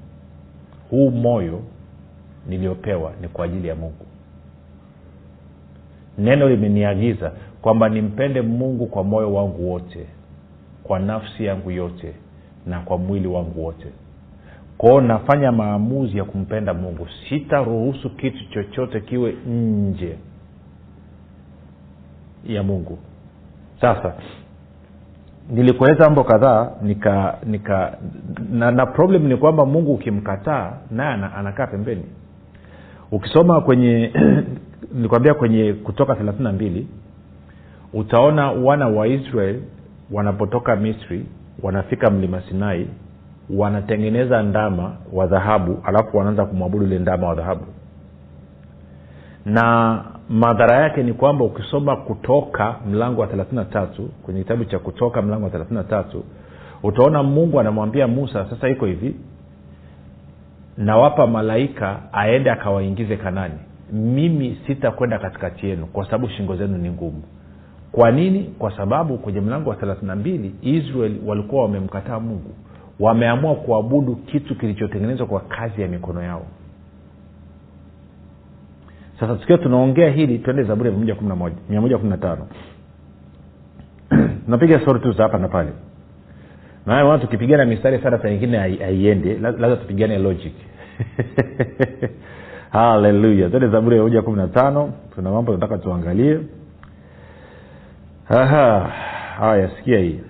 Huu 0.90 1.10
moyo 1.10 1.60
niliopewa 2.48 3.12
ni 3.20 3.28
kwa 3.28 3.44
ajili 3.44 3.68
ya 3.68 3.74
mungu 3.74 4.06
neno 6.20 6.48
limeniagiza 6.48 7.32
kwamba 7.62 7.88
nimpende 7.88 8.42
mungu 8.42 8.86
kwa 8.86 9.04
moyo 9.04 9.34
wangu 9.34 9.70
wote 9.72 10.06
kwa 10.82 10.98
nafsi 10.98 11.44
yangu 11.44 11.70
yote 11.70 12.14
na 12.66 12.80
kwa 12.80 12.98
mwili 12.98 13.28
wangu 13.28 13.64
wote. 13.64 13.86
Kwao 14.78 15.00
nafanya 15.00 15.52
maamuzi 15.52 16.18
ya 16.18 16.24
kumpenda 16.24 16.74
mungu. 16.74 17.06
Sitaruhusu 17.28 18.10
kitu 18.10 18.50
chochote 18.50 19.00
kiwe 19.00 19.32
nje 19.46 20.16
ya 22.46 22.62
mungu. 22.62 22.98
Sasa 23.80 24.14
nilikueleza 25.50 26.04
mambo 26.04 26.24
kadhaa 26.24 26.70
nika 26.82 27.38
nika 27.46 27.98
na, 28.52 28.70
na 28.70 28.86
problem 28.86 29.26
ni 29.26 29.36
kwamba 29.36 29.66
mungu 29.66 29.94
ukimkataa 29.94 30.72
naye 30.90 31.14
anakaa 31.36 31.66
pembeni. 31.66 32.04
Ukisoma 33.12 33.60
kwenye 33.60 34.12
nilikwambia 34.94 35.34
kwenye 35.34 35.72
kutoka 35.72 36.14
thelathini 36.14 36.44
na 36.44 36.52
mbili 36.52 36.86
utaona 37.92 38.50
wana 38.52 38.88
wa 38.88 39.06
israel 39.08 39.60
wanapotoka 40.12 40.76
misri 40.76 41.26
wanafika 41.62 42.10
mlima 42.10 42.42
sinai 42.48 42.86
wanatengeneza 43.56 44.42
ndama 44.42 44.96
wa 45.12 45.26
dhahabu 45.26 45.78
alafu 45.84 46.16
wanaanza 46.16 46.44
kumwabudu 46.44 46.84
ile 46.86 46.98
ndama 46.98 47.28
wa 47.28 47.34
dhahabu. 47.34 47.64
Na 49.44 50.04
madhara 50.28 50.76
yake 50.76 51.02
ni 51.02 51.12
kwamba 51.12 51.44
ukisoma 51.44 51.96
kutoka 51.96 52.74
mlango 52.90 53.20
wa 53.20 53.26
thelathini 53.26 53.64
tatu 53.64 54.02
kwenye 54.22 54.42
kitabu 54.42 54.64
cha 54.64 54.78
kutoka 54.78 55.22
mlango 55.22 55.44
wa 55.44 55.50
thelathini 55.50 55.84
tatu 55.84 56.24
utaona 56.82 57.22
mungu 57.22 57.60
anamwambia 57.60 58.08
musa 58.08 58.46
sasa 58.50 58.68
iko 58.68 58.86
hivi 58.86 59.14
nawapa 60.78 61.26
malaika 61.26 62.00
aende 62.12 62.50
akawaingize 62.50 63.16
kanani 63.16 63.54
mimi 63.92 64.58
sitakwenda 64.66 65.18
katikati 65.18 65.66
yenu 65.68 65.86
kwa 65.86 66.04
sababu 66.04 66.28
shingo 66.28 66.56
zenu 66.56 66.78
ni 66.78 66.90
ngumu. 66.90 67.22
Kwa 67.92 68.10
nini? 68.10 68.42
Kwa 68.58 68.76
sababu 68.76 69.18
kwenye 69.18 69.40
mlango 69.40 69.70
wa 69.70 69.76
thelathina 69.76 70.16
mbili 70.16 70.54
israel 70.62 71.16
walikuwa 71.26 71.62
wamemkataa 71.62 72.20
mungu. 72.20 72.50
Wameamua 73.00 73.54
kuabudu 73.54 74.16
kitu 74.16 74.54
kilichotengenezwa 74.54 75.26
kwa 75.26 75.40
kazi 75.40 75.82
ya 75.82 75.88
mikono 75.88 76.22
yao. 76.22 76.46
Sasa 79.20 79.34
tukiwa 79.36 79.58
tunaongea 79.58 80.10
hili 80.10 80.38
twende 80.38 80.62
zaburi 80.62 80.90
ya 80.90 80.96
mia 81.68 81.80
moja 81.80 81.98
kumi 81.98 82.14
tunapiga 84.44 84.80
stori 84.80 85.00
tu 85.00 85.12
za 85.12 85.22
hapa 85.22 85.38
na 85.38 85.48
pale. 85.48 85.70
Maana 86.86 87.18
tukipigana 87.18 87.64
mistari 87.64 87.98
sana 87.98 88.18
saa 88.22 88.30
nyingine 88.30 88.58
haiende 88.58 89.34
lazima 89.38 89.76
tupigane 89.76 90.18
logic 90.18 90.52
haleluya 92.72 93.50
tende 93.50 93.68
zaburi 93.68 93.96
ya 93.96 94.02
moja 94.02 94.22
kumi 94.22 94.36
na 94.36 94.48
tano. 94.48 94.92
Tuna 95.14 95.30
mambo 95.30 95.52
tunataka 95.52 95.78
tuangalie. 95.82 96.40
Haya 99.38 99.70
sikia 99.76 99.98
hii. 99.98 100.20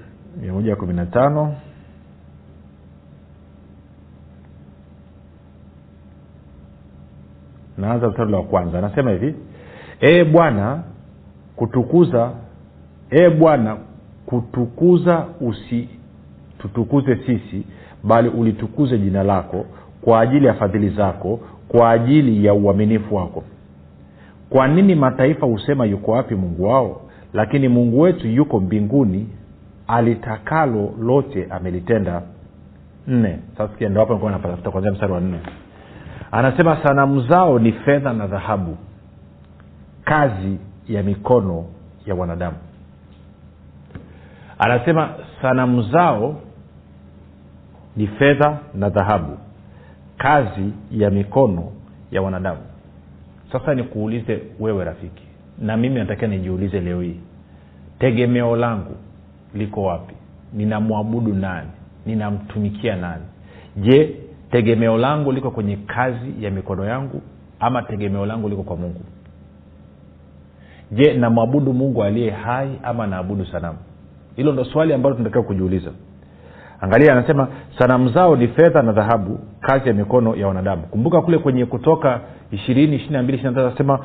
Mia 0.40 0.52
moja 0.52 0.76
kumi 0.76 0.94
na 0.94 1.06
tano. 1.06 1.54
Naanza 7.78 8.08
mstari 8.08 8.32
wa 8.34 8.42
kwanza. 8.42 8.78
Anasema 8.78 9.10
hivi. 9.10 9.34
Ee 10.02 10.24
bwana 10.24 10.82
kutukuza 11.56 12.30
ee 13.12 13.30
bwana 13.30 13.76
kutukuza 14.26 15.26
usitutukuze 15.40 17.16
sisi 17.16 17.64
bali 18.04 18.28
ulitukuze 18.28 18.98
jina 18.98 19.22
lako 19.22 19.66
kwa 20.00 20.20
ajili 20.20 20.46
ya 20.46 20.54
fadhili 20.54 20.88
zako 20.90 21.40
kwa 21.70 21.90
ajili 21.90 22.44
ya 22.46 22.54
uaminifu 22.54 23.14
wako. 23.16 23.44
Kwa 24.50 24.68
nini 24.68 24.94
mataifa 24.94 25.46
husema 25.46 25.84
yuko 25.84 26.12
wapi 26.12 26.34
mungu 26.34 26.64
wao? 26.68 27.00
Lakini 27.34 27.68
mungu 27.68 28.00
wetu 28.00 28.28
yuko 28.28 28.60
mbinguni 28.60 29.28
alitakalo 29.86 30.94
lote 31.00 31.46
amelitenda. 31.50 32.22
Nne. 33.06 33.38
Sasa 33.58 33.88
ndo 33.88 34.00
hapo 34.00 34.12
nilikuwa 34.12 34.32
napatafuta 34.32 34.70
kwanzia 34.70 34.92
mstari 34.92 35.12
wa 35.12 35.20
nne. 35.20 35.38
Anasema 36.32 36.82
sanamu 36.82 37.20
zao 37.20 37.58
ni 37.58 37.72
fedha 37.72 38.12
na 38.12 38.26
dhahabu 38.26 38.76
kazi 40.04 40.58
ya 40.88 41.02
mikono 41.02 41.64
ya 42.06 42.14
wanadamu. 42.14 42.56
Anasema 44.58 45.10
sanamu 45.42 45.82
zao 45.82 46.36
ni 47.96 48.06
fedha 48.06 48.58
na 48.74 48.88
dhahabu 48.88 49.38
kazi 50.20 50.72
ya 50.90 51.10
mikono 51.10 51.72
ya 52.10 52.22
wanadamu. 52.22 52.60
Sasa 53.52 53.74
nikuulize 53.74 54.42
wewe 54.60 54.84
rafiki 54.84 55.22
na 55.58 55.76
mimi 55.76 55.94
natakiwa 55.98 56.28
nijiulize 56.30 56.80
leo 56.80 57.00
hii 57.00 57.20
tegemeo 57.98 58.56
langu 58.56 58.96
liko 59.54 59.82
wapi? 59.82 60.14
Ninamwabudu 60.52 61.34
nani? 61.34 61.68
Ninamtumikia 62.06 62.96
nani? 62.96 63.22
Je 63.76 64.16
tegemeo 64.50 64.98
langu 64.98 65.32
liko 65.32 65.50
kwenye 65.50 65.76
kazi 65.76 66.34
ya 66.44 66.50
mikono 66.50 66.84
yangu 66.84 67.22
ama 67.60 67.82
tegemeo 67.82 68.26
langu 68.26 68.48
liko 68.48 68.62
kwa 68.62 68.76
mungu? 68.76 69.00
Je 70.92 71.12
namwabudu 71.12 71.72
mungu 71.72 72.04
aliye 72.04 72.30
hai 72.30 72.78
ama 72.82 73.06
naabudu 73.06 73.46
sanamu? 73.46 73.78
Hilo 74.36 74.52
ndo 74.52 74.64
swali 74.64 74.92
ambalo 74.92 75.14
tunatakiwa 75.14 75.44
kujiuliza 75.44 75.90
angalia 76.80 77.12
anasema 77.12 77.48
sanamu 77.78 78.08
zao 78.08 78.36
ni 78.36 78.48
fedha 78.48 78.82
na 78.82 78.92
dhahabu 78.92 79.38
kazi 79.60 79.88
ya 79.88 79.94
mikono 79.94 80.36
ya 80.36 80.48
wanadamu. 80.48 80.82
Kumbuka 80.82 81.20
kule 81.22 81.38
kwenye 81.38 81.66
kutoka 81.66 82.20
ishirini 82.50 82.96
ishiri 82.96 83.18
mbili 83.22 83.38
ishiri 83.38 83.54
na 83.54 83.66
anasema 83.66 83.98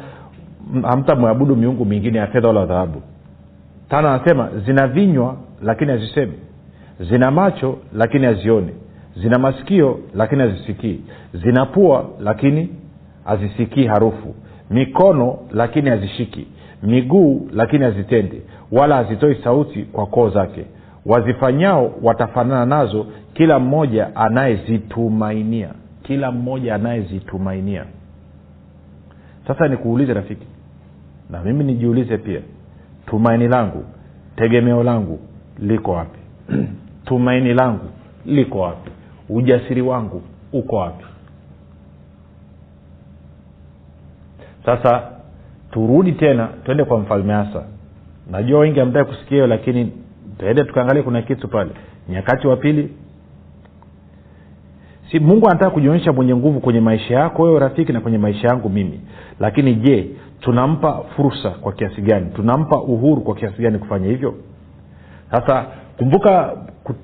hamtamwabudu 0.83 1.55
miungu 1.55 1.85
mingine 1.85 2.17
ya 2.19 2.27
fedha 2.27 2.47
wala 2.47 2.65
dhahabu. 2.65 3.01
Tano 3.89 4.09
anasema 4.09 4.49
zina 4.65 4.87
vinywa 4.87 5.35
lakini 5.63 5.91
hazisemi. 5.91 6.33
Zina 6.99 7.31
macho 7.31 7.77
lakini 7.93 8.25
hazioni. 8.25 8.69
Zina 9.21 9.39
masikio 9.39 9.99
lakini 10.15 10.41
hazisikii. 10.41 11.01
Zina 11.33 11.65
pua 11.65 12.05
lakini 12.19 12.69
hazisikii 13.25 13.85
harufu. 13.87 14.35
Mikono 14.69 15.37
lakini 15.51 15.89
hazishiki. 15.89 16.47
Miguu 16.83 17.47
lakini 17.53 17.83
hazitendi. 17.83 18.41
Wala 18.71 18.95
hazitoi 18.95 19.35
sauti 19.43 19.83
kwa 19.83 20.05
koo 20.05 20.29
zake 20.29 20.65
wazifanyao 21.05 21.93
watafanana 22.01 22.65
nazo 22.65 23.07
kila 23.33 23.59
mmoja 23.59 24.15
anayezitumainia. 24.15 25.69
Kila 26.03 26.31
mmoja 26.31 26.75
anayezitumainia. 26.75 27.85
Sasa 29.47 29.67
nikuulize 29.67 30.13
rafiki 30.13 30.47
na 31.29 31.41
mimi 31.43 31.63
nijiulize 31.63 32.17
pia 32.17 32.41
tumaini 33.05 33.47
langu 33.47 33.85
tegemeo 34.35 34.83
langu 34.83 35.19
liko 35.59 35.91
wapi? 35.91 36.19
Tumaini 37.05 37.53
langu 37.53 37.85
liko 38.25 38.59
wapi? 38.59 38.91
Ujasiri 39.29 39.81
wangu 39.81 40.21
uko 40.53 40.75
wapi? 40.75 41.05
Sasa 44.65 45.11
turudi 45.71 46.11
tena 46.11 46.49
twende 46.63 46.83
kwa 46.83 46.99
mfalme 46.99 47.33
hasa 47.33 47.63
najua 48.31 48.59
wengi 48.59 48.79
amtae 48.79 49.03
kusikia 49.03 49.29
hiyo 49.29 49.47
lakini 49.47 49.91
tuende 50.39 50.63
tukaangalia 50.63 51.03
kuna 51.03 51.21
kitu 51.21 51.47
pale. 51.47 51.69
Nyakati 52.09 52.47
wa 52.47 52.57
pili. 52.57 52.89
Si 55.11 55.19
mungu 55.19 55.45
anataka 55.49 55.71
kujionyesha 55.71 56.13
mwenye 56.13 56.35
nguvu 56.35 56.59
kwenye 56.59 56.79
maisha 56.79 57.13
yako 57.15 57.43
wewe 57.43 57.59
rafiki 57.59 57.93
na 57.93 58.01
kwenye 58.01 58.17
maisha 58.17 58.47
yangu 58.47 58.69
mimi. 58.69 59.01
Lakini 59.39 59.75
je 59.75 60.07
tunampa 60.39 61.01
fursa 61.15 61.49
kwa 61.49 61.71
kiasi 61.73 62.01
gani? 62.01 62.25
Tunampa 62.35 62.81
uhuru 62.81 63.21
kwa 63.21 63.35
kiasi 63.35 63.61
gani 63.61 63.79
kufanya 63.79 64.07
hivyo? 64.07 64.33
Sasa 65.31 65.65
kumbuka 65.97 66.53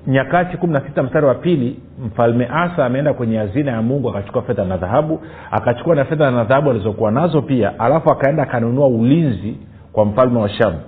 nyakati 0.06 0.56
kumi 0.56 0.72
na 0.72 0.80
sita 0.80 1.02
mstari 1.02 1.26
wa 1.26 1.34
pili 1.34 1.80
mfalme 2.06 2.46
asa 2.52 2.86
ameenda 2.86 3.14
kwenye 3.14 3.36
hazina 3.38 3.72
ya 3.72 3.82
mungu 3.82 4.08
akachukua 4.10 4.42
fedha 4.42 4.64
na 4.64 4.76
dhahabu 4.76 5.20
akachukua 5.50 5.94
na 5.94 6.04
fedha 6.04 6.30
na 6.30 6.44
dhahabu 6.44 6.70
alizokuwa 6.70 7.10
nazo 7.10 7.42
pia 7.42 7.78
alafu 7.80 8.10
akaenda 8.10 8.42
akanunua 8.42 8.86
ulinzi 8.86 9.56
kwa 9.92 10.04
mfalme 10.04 10.38
wa 10.40 10.48
shamu 10.48 10.78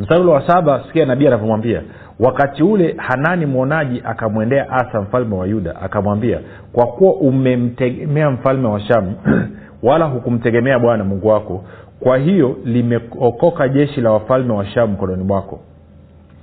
mstari 0.00 0.26
wa 0.26 0.46
saba 0.46 0.84
sikia 0.86 1.06
nabii 1.06 1.26
anavyomwambia. 1.26 1.82
Wakati 2.20 2.62
ule 2.62 2.94
hanani 2.98 3.46
mwonaji 3.46 4.02
akamwendea 4.04 4.70
asa 4.70 5.00
mfalme 5.00 5.34
wa 5.34 5.46
yuda 5.46 5.76
akamwambia 5.76 6.40
kwa 6.72 6.86
kuwa 6.86 7.14
umemtegemea 7.14 8.30
mfalme 8.30 8.68
wa 8.68 8.80
shamu 8.80 9.14
wala 9.82 10.04
hukumtegemea 10.04 10.78
bwana 10.78 11.04
mungu 11.04 11.28
wako 11.28 11.64
kwa 12.00 12.18
hiyo 12.18 12.56
limeokoka 12.64 13.68
jeshi 13.68 14.00
la 14.00 14.12
wafalme 14.12 14.52
wa 14.52 14.66
shamu 14.66 14.92
mkononi 14.92 15.24
mwako. 15.24 15.60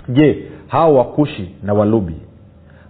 Je 0.10 0.44
hawa 0.68 0.98
wakushi 0.98 1.56
na 1.64 1.74
walubi 1.74 2.16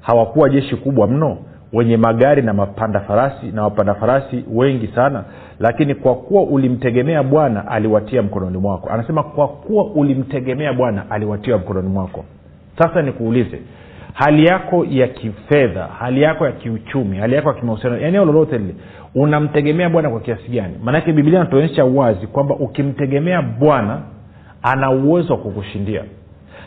hawakuwa 0.02 0.50
jeshi 0.50 0.76
kubwa 0.76 1.08
mno 1.08 1.38
wenye 1.74 1.98
magari 1.98 2.42
na 2.42 2.54
mapanda 2.54 3.00
farasi 3.00 3.46
na 3.46 3.64
wapanda 3.64 3.94
farasi 3.96 4.46
wengi 4.54 4.88
sana 4.88 5.24
lakini 5.60 5.96
kwa 5.96 6.16
kuwa 6.16 6.44
ulimtegemea 6.44 7.24
bwana 7.24 7.68
aliwatia 7.68 8.22
mkononi 8.22 8.58
mwako. 8.58 8.90
Anasema 8.90 9.24
kwa 9.24 9.48
kuwa 9.48 9.86
ulimtegemea 9.86 10.74
bwana 10.74 11.12
aliwatia 11.12 11.58
mkononi 11.58 11.90
mwako. 11.90 12.26
Sasa 12.78 13.02
nikuulize 13.02 13.60
hali 14.14 14.46
yako 14.46 14.86
ya 14.90 15.08
kifedha 15.08 15.84
hali 16.00 16.22
yako 16.22 16.46
ya 16.46 16.52
kiuchumi 16.52 17.18
hali 17.18 17.36
yako 17.36 17.48
ya 17.50 17.54
kimahusiano 17.56 17.98
eneo 17.98 18.26
lolote 18.26 18.58
lile 18.58 18.76
unamtegemea 19.16 19.90
bwana 19.90 20.10
kwa 20.10 20.20
kiasi 20.20 20.50
gani? 20.52 20.74
Maanake 20.84 21.14
biblia 21.14 21.42
anatuonyesha 21.42 21.86
wazi 21.86 22.28
kwamba 22.28 22.56
ukimtegemea 22.56 23.42
bwana 23.42 24.02
ana 24.64 24.92
uwezo 24.92 25.34
wa 25.34 25.40
kukushindia 25.40 26.04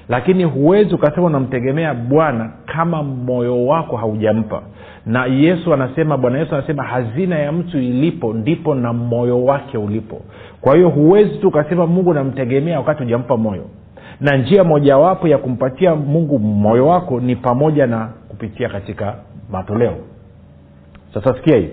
lakini 0.08 0.44
huwezi 0.44 0.94
ukasema 0.94 1.26
unamtegemea 1.26 1.94
bwana 1.94 2.50
kama 2.66 3.02
moyo 3.02 3.66
wako 3.66 3.96
haujampa. 3.96 4.62
Na 5.06 5.26
yesu 5.26 5.74
anasema 5.74 6.16
bwana 6.16 6.38
yesu 6.38 6.54
anasema 6.54 6.82
hazina 6.82 7.38
ya 7.38 7.52
mtu 7.52 7.78
ilipo 7.78 8.32
ndipo 8.34 8.74
na 8.74 8.92
moyo 8.92 9.44
wake 9.44 9.78
ulipo. 9.78 10.20
Kwa 10.60 10.74
hiyo 10.76 10.88
huwezi 10.88 11.38
tu 11.38 11.48
ukasema 11.48 11.86
mungu 11.86 12.14
namtegemea 12.14 12.78
wakati 12.78 13.02
hujampa 13.02 13.36
moyo. 13.36 13.64
Na 14.20 14.36
njia 14.36 14.64
mojawapo 14.64 15.28
ya 15.28 15.38
kumpatia 15.38 15.94
mungu 15.94 16.38
moyo 16.38 16.86
wako 16.86 17.20
ni 17.20 17.36
pamoja 17.36 17.86
na 17.86 18.08
kupitia 18.28 18.68
katika 18.68 19.14
matoleo. 19.50 19.94
Sasa 21.14 21.34
sikia 21.34 21.56
hii. 21.56 21.68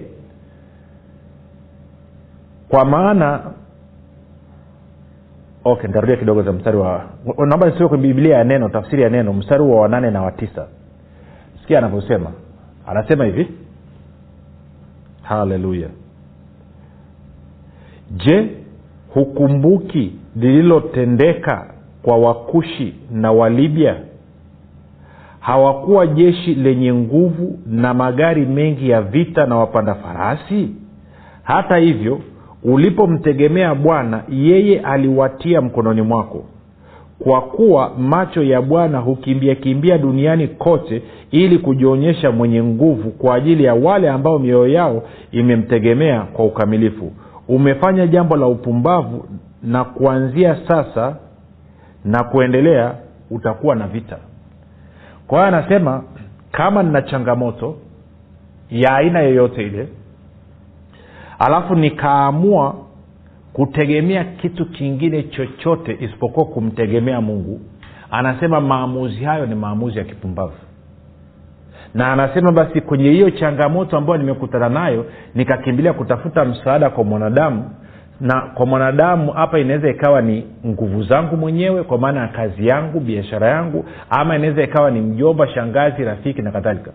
Kwa 2.70 2.86
maana 2.86 3.42
okay 5.66 5.88
nitarudia 5.88 6.16
kidogo 6.18 6.44
za 6.44 6.52
mstari 6.52 6.78
wa 6.78 7.04
naomba 7.38 7.68
nisome 7.70 7.88
kwenye 7.90 8.08
biblia 8.08 8.38
ya 8.38 8.44
neno 8.44 8.70
tafsiri 8.70 9.02
ya 9.04 9.10
neno 9.10 9.34
mstari 9.34 9.62
wa 9.64 9.82
wanane 9.82 10.12
na 10.12 10.22
watisa 10.22 10.68
sikia 11.62 11.78
anavyosema. 11.78 12.32
Anasema 12.88 13.26
hivi. 13.26 13.48
Haleluya. 15.22 15.88
Je 18.12 18.50
hukumbuki 19.14 20.14
lililotendeka 20.36 21.74
kwa 22.04 22.18
wakushi 22.18 22.96
na 23.12 23.32
walibya? 23.32 23.96
Hawakuwa 25.40 26.08
jeshi 26.08 26.56
lenye 26.56 26.94
nguvu 26.94 27.60
na 27.66 27.94
magari 27.94 28.46
mengi 28.46 28.90
ya 28.90 29.02
vita 29.02 29.46
na 29.46 29.56
wapanda 29.58 29.96
farasi? 29.96 30.70
Hata 31.44 31.78
hivyo 31.78 32.22
ulipomtegemea 32.64 33.76
bwana 33.76 34.24
yeye 34.30 34.80
aliwatia 34.80 35.62
mkononi 35.62 36.02
mwako 36.02 36.44
kwa 37.20 37.42
kuwa 37.42 37.92
macho 37.98 38.44
ya 38.44 38.62
bwana 38.62 38.98
hukimbia 39.00 39.56
kimbia 39.56 39.98
duniani 39.98 40.48
kote 40.48 41.02
ili 41.32 41.58
kujionyesha 41.58 42.32
mwenye 42.32 42.64
nguvu 42.64 43.12
kwa 43.12 43.36
ajili 43.36 43.64
ya 43.64 43.74
wale 43.74 44.10
ambao 44.10 44.40
mioyo 44.40 44.68
yao 44.74 45.04
imemtegemea 45.32 46.22
kwa 46.22 46.46
ukamilifu. 46.46 47.12
Umefanya 47.48 48.08
jambo 48.08 48.36
la 48.38 48.48
upumbavu 48.48 49.26
na 49.64 49.84
kuanzia 49.84 50.58
sasa 50.68 51.16
na 52.06 52.24
kuendelea 52.24 52.94
utakuwa 53.32 53.76
na 53.76 53.88
vita. 53.88 54.18
Kwa 55.28 55.38
hiyo 55.38 55.58
anasema 55.58 56.04
kama 56.52 56.84
nina 56.84 57.02
changamoto 57.02 57.76
ya 58.72 58.96
aina 58.96 59.20
yoyote 59.20 59.64
ile 59.64 59.88
alafu 61.40 61.76
nikaamua 61.76 62.76
kutegemea 63.58 64.24
kitu 64.24 64.66
kingine 64.66 65.24
chochote 65.24 65.98
isipokuwa 66.00 66.46
kumtegemea 66.46 67.22
mungu. 67.22 67.60
Anasema 68.12 68.62
maamuzi 68.62 69.24
hayo 69.24 69.46
ni 69.46 69.56
maamuzi 69.56 69.98
ya 69.98 70.04
kipumbavu. 70.04 70.54
Na 71.94 72.12
anasema 72.14 72.52
basi 72.52 72.82
kwenye 72.82 73.10
hiyo 73.12 73.30
changamoto 73.32 73.98
ambayo 73.98 74.18
nimekutana 74.18 74.70
nayo 74.70 75.06
nikakimbilia 75.36 75.94
kutafuta 75.94 76.46
msaada 76.46 76.90
kwa 76.90 77.04
mwanadamu 77.04 77.70
na 78.22 78.42
kwa 78.42 78.66
mwanadamu 78.66 79.32
hapa 79.32 79.60
inaweza 79.60 79.90
ikawa 79.90 80.22
ni 80.22 80.46
nguvu 80.66 81.04
zangu 81.04 81.38
mwenyewe 81.38 81.84
kwa 81.84 81.98
maana 81.98 82.22
ya 82.22 82.28
kazi 82.28 82.68
yangu 82.68 83.00
biashara 83.00 83.48
yangu 83.48 83.86
ama 84.10 84.36
inaweza 84.36 84.64
ikawa 84.64 84.92
ni 84.92 85.02
mjomba 85.02 85.48
shangazi 85.48 86.04
rafiki 86.04 86.42
na 86.42 86.52
kadhalika 86.52 86.92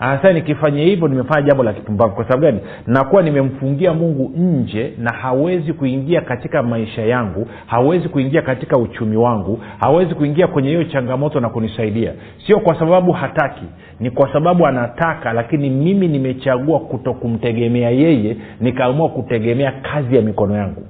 anasema 0.00 0.32
nikifanya 0.32 0.82
hivyo 0.82 1.08
nimefanya 1.08 1.42
jambo 1.46 1.62
la 1.62 1.72
kipumbavu. 1.72 2.14
Kwa 2.14 2.24
sababu 2.24 2.42
gani? 2.42 2.60
Nakuwa 2.86 3.22
nimemfungia 3.22 3.94
mungu 3.94 4.32
nje 4.36 4.92
na 4.98 5.12
hawezi 5.12 5.72
kuingia 5.72 6.20
katika 6.20 6.62
maisha 6.62 7.02
yangu 7.02 7.46
hawezi 7.66 8.08
kuingia 8.08 8.42
katika 8.42 8.76
uchumi 8.76 9.16
wangu 9.16 9.60
hawezi 9.80 10.14
kuingia 10.14 10.46
kwenye 10.46 10.68
hiyo 10.68 10.84
changamoto 10.84 11.40
na 11.40 11.48
kunisaidia. 11.48 12.12
Sio 12.46 12.60
kwa 12.60 12.78
sababu 12.78 13.12
hataki 13.12 13.64
ni 14.00 14.10
kwa 14.10 14.32
sababu 14.32 14.66
anataka 14.66 15.32
lakini 15.32 15.70
mimi 15.70 16.08
nimechagua 16.08 16.80
kuto 16.80 17.14
kumtegemea 17.14 17.90
yeye 17.90 18.36
nikaamua 18.60 19.08
kutegemea 19.08 19.72
kazi 19.72 20.16
ya 20.16 20.22
mikono 20.22 20.56
yangu. 20.56 20.82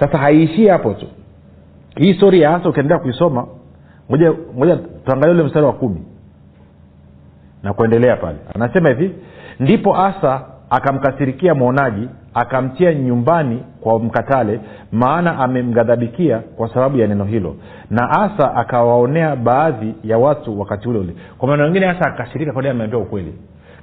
Sasa 0.00 0.18
haiishii 0.18 0.66
hapo 0.68 0.94
tu. 0.94 1.06
Hii 1.96 2.14
stori 2.14 2.40
ya 2.40 2.50
hasa 2.50 2.68
ukiendelea 2.68 2.98
kuisoma 2.98 3.46
moja 4.08 4.32
moja 4.58 4.78
tuangalia 5.04 5.34
ule 5.34 5.42
mstari 5.42 5.66
wa 5.66 5.72
kumi 5.72 6.02
na 7.62 7.72
kuendelea 7.72 8.16
pale. 8.16 8.36
Anasema 8.54 8.88
hivi 8.88 9.10
ndipo 9.60 9.96
asa 9.96 10.42
akamkasirikia 10.70 11.54
mwonaji 11.54 12.08
akamtia 12.34 12.94
nyumbani 12.94 13.62
kwa 13.80 13.98
mkatale 13.98 14.60
maana 14.92 15.38
amemghadhabikia 15.38 16.38
kwa 16.38 16.68
sababu 16.74 16.98
ya 16.98 17.06
neno 17.06 17.24
hilo. 17.24 17.56
Na 17.90 18.10
asa 18.10 18.54
akawaonea 18.54 19.36
baadhi 19.36 19.94
ya 20.04 20.18
watu 20.18 20.60
wakati 20.60 20.88
ule 20.88 20.98
ule. 20.98 21.14
Kwa 21.38 21.48
maana 21.48 21.64
wengine 21.64 21.88
asa 21.88 22.00
akakasirika 22.00 22.52
kwani 22.52 22.68
ameambia 22.68 22.98
ukweli. 22.98 23.34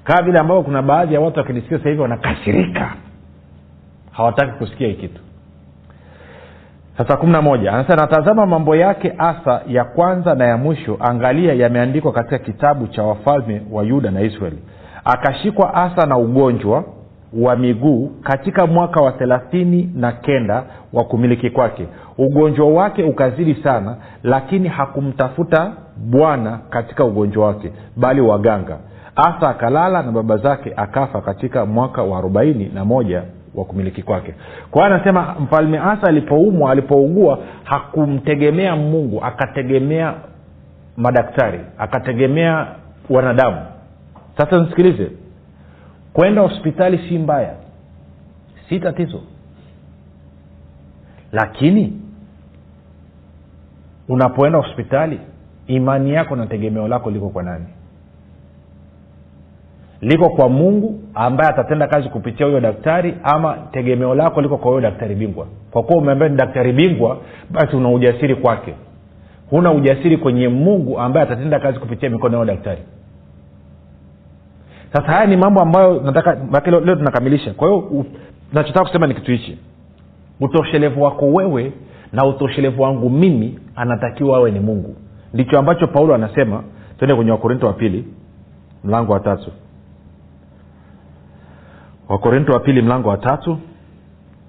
Kama 0.04 0.22
vile 0.22 0.40
ambavyo 0.40 0.64
kuna 0.64 0.82
baadhi 0.82 1.14
ya 1.14 1.20
watu 1.22 1.40
wakilisikia 1.40 1.78
sasa 1.78 1.90
hivi 1.90 2.02
wanakasirika. 2.02 2.94
Hawataki 4.12 4.52
kusikia 4.52 4.88
hii 4.88 4.94
kitu 4.94 5.22
sasa 7.00 7.18
kumi 7.18 7.32
na 7.32 7.42
moja 7.42 7.74
anasema 7.74 7.96
natazama 8.02 8.46
mambo 8.46 8.76
yake 8.76 9.14
asa 9.18 9.62
ya 9.68 9.84
kwanza 9.84 10.36
na 10.36 10.46
ya 10.46 10.58
mwisho. 10.58 10.98
Angalia 11.00 11.54
yameandikwa 11.54 12.12
katika 12.12 12.38
kitabu 12.38 12.88
cha 12.88 13.04
wafalme 13.04 13.62
wa 13.72 13.84
yuda 13.84 14.12
na 14.12 14.22
israeli. 14.22 14.60
Akashikwa 15.06 15.74
asa 15.74 16.06
na 16.06 16.18
ugonjwa 16.18 16.84
wa 17.34 17.56
miguu 17.56 18.12
katika 18.24 18.68
mwaka 18.68 19.02
wa 19.02 19.12
thelathini 19.12 19.92
na 19.96 20.12
kenda 20.12 20.64
wa 20.94 21.04
kumiliki 21.04 21.50
kwake. 21.50 21.88
Ugonjwa 22.18 22.68
wake 22.70 23.04
ukazidi 23.04 23.56
sana 23.64 23.96
lakini 24.24 24.68
hakumtafuta 24.70 25.72
bwana 25.98 26.60
katika 26.70 27.06
ugonjwa 27.06 27.48
wake 27.48 27.72
bali 27.98 28.22
waganga. 28.22 28.78
Asa 29.16 29.50
akalala 29.50 30.04
na 30.04 30.12
baba 30.12 30.38
zake 30.38 30.74
akafa 30.76 31.22
katika 31.22 31.66
mwaka 31.66 32.04
wa 32.04 32.18
arobaini 32.18 32.72
na 32.74 32.86
moja 32.86 33.24
wa 33.60 33.66
kumiliki 33.66 34.04
kwake. 34.04 34.36
Kwa 34.72 34.84
hiyo 34.84 34.96
anasema 34.96 35.36
mfalme 35.40 35.80
asa 35.80 36.04
alipoumwa 36.08 36.72
alipougua 36.72 37.40
hakumtegemea 37.64 38.76
mungu 38.76 39.24
akategemea 39.24 40.14
madaktari 40.98 41.60
akategemea 41.78 42.68
wanadamu. 43.10 43.62
Sasa 44.38 44.60
nisikilize. 44.62 45.12
Kwenda 46.14 46.42
hospitali 46.42 46.98
si 47.10 47.18
mbaya. 47.18 47.54
Si 48.70 48.80
tatizo. 48.80 49.22
Lakini 51.32 52.02
unapoenda 54.08 54.58
hospitali 54.58 55.20
imani 55.68 56.14
yako 56.14 56.36
na 56.36 56.46
tegemeo 56.48 56.88
lako 56.88 57.12
liko 57.12 57.30
kwa 57.30 57.44
nani 57.44 57.66
liko 60.02 60.30
kwa 60.30 60.50
mungu 60.50 61.00
ambaye 61.14 61.50
atatenda 61.50 61.88
kazi 61.88 62.10
kupitia 62.10 62.46
huyo 62.46 62.60
daktari 62.60 63.16
ama 63.24 63.58
tegemeo 63.72 64.16
lako 64.16 64.42
liko 64.42 64.58
kwa 64.58 64.68
huyo 64.70 64.82
daktari 64.82 65.16
bingwa. 65.16 65.48
Kwa 65.72 65.84
kuwa 65.84 65.98
umeambia 65.98 66.30
ni 66.30 66.36
daktari 66.36 66.74
bingwa 66.74 67.18
basi 67.50 67.76
una 67.76 67.90
ujasiri 67.90 68.36
kwake. 68.36 68.74
Huna 69.50 69.72
ujasiri 69.72 70.18
kwenye 70.18 70.48
mungu 70.48 71.00
ambaye 71.00 71.26
atatenda 71.26 71.60
kazi 71.60 71.80
kupitia 71.80 72.10
mikono 72.10 72.40
ya 72.40 72.46
daktari. 72.46 72.82
Sasa 74.94 75.08
haya 75.12 75.26
ni 75.28 75.38
mambo 75.38 75.62
ambayo 75.62 76.02
nataka 76.02 76.38
leo, 76.72 76.80
leo 76.80 76.96
tunakamilisha. 76.96 77.54
Kwa 77.54 77.68
hiyo 77.68 78.06
nachotaka 78.54 78.86
kusema 78.86 79.08
ni 79.08 79.14
kitu 79.14 79.32
hichi. 79.32 79.58
Utoshelevu 80.42 81.02
wako 81.02 81.26
wewe 81.28 81.74
na 82.14 82.26
utoshelevu 82.26 82.82
wangu 82.82 83.10
mimi 83.10 83.60
anatakiwa 83.76 84.38
awe 84.38 84.52
ni 84.52 84.60
mungu. 84.60 84.96
Ndicho 85.34 85.60
ambacho 85.60 85.88
paulo 85.88 86.16
anasema. 86.16 86.64
Tuende 86.98 87.16
kwenye 87.16 87.32
wakorinto 87.32 87.68
wa 87.68 87.74
pili 87.74 88.06
mlango 88.84 89.14
wa 89.14 89.20
tatu 89.20 89.52
wakorinto 92.10 92.54
wa 92.54 92.60
pili 92.60 92.82
mlango 92.82 93.10
wa 93.10 93.18
tatu 93.18 93.58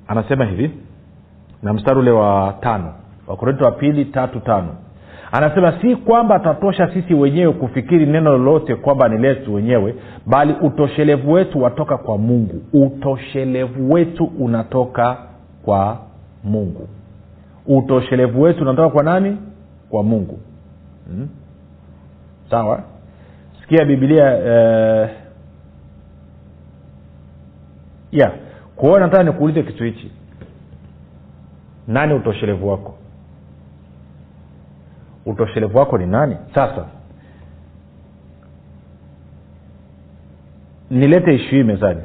anasema 0.08 0.44
hivi 0.44 0.70
na 1.62 1.72
mstari 1.72 1.98
ule 1.98 2.10
wa 2.10 2.54
tano. 2.60 2.94
Wakorinto 3.26 3.64
wa 3.64 3.72
pili 3.72 4.04
tatu 4.04 4.40
tano. 4.40 4.68
Anasema 5.32 5.80
si 5.80 5.96
kwamba 5.96 6.38
tatosha 6.38 6.92
sisi 6.94 7.14
wenyewe 7.14 7.52
kufikiri 7.52 8.06
neno 8.06 8.30
lolote 8.30 8.74
kwamba 8.74 9.08
ni 9.08 9.18
letu 9.18 9.54
wenyewe 9.54 9.94
bali 10.26 10.54
utoshelevu 10.62 11.32
wetu 11.32 11.62
watoka 11.62 11.96
kwa 11.96 12.18
mungu. 12.18 12.62
Utoshelevu 12.72 13.92
wetu 13.92 14.24
unatoka 14.38 15.16
kwa 15.64 15.98
mungu. 16.44 16.88
Utoshelevu 17.66 18.42
wetu 18.42 18.62
unatoka 18.62 18.90
kwa 18.90 19.02
nani? 19.02 19.36
Kwa 19.90 20.02
mungu. 20.02 20.38
Hmm? 21.08 21.28
sawa? 22.50 22.82
Sikia 23.60 23.84
bibilia 23.84 24.38
eh, 24.46 25.10
ya 28.12 28.32
kwa 28.76 28.88
hiyo 28.88 28.98
nataka 29.00 29.22
nikuulize 29.22 29.62
kitu 29.62 29.84
hichi. 29.84 30.10
Nani 31.88 32.14
utoshelevu 32.14 32.68
wako? 32.68 32.94
Utoshelevu 35.26 35.78
wako 35.78 35.98
ni 35.98 36.06
nani? 36.06 36.36
Sasa 36.54 36.86
nilete 40.90 41.34
ishu 41.34 41.50
hii 41.50 41.62
mezani. 41.62 42.00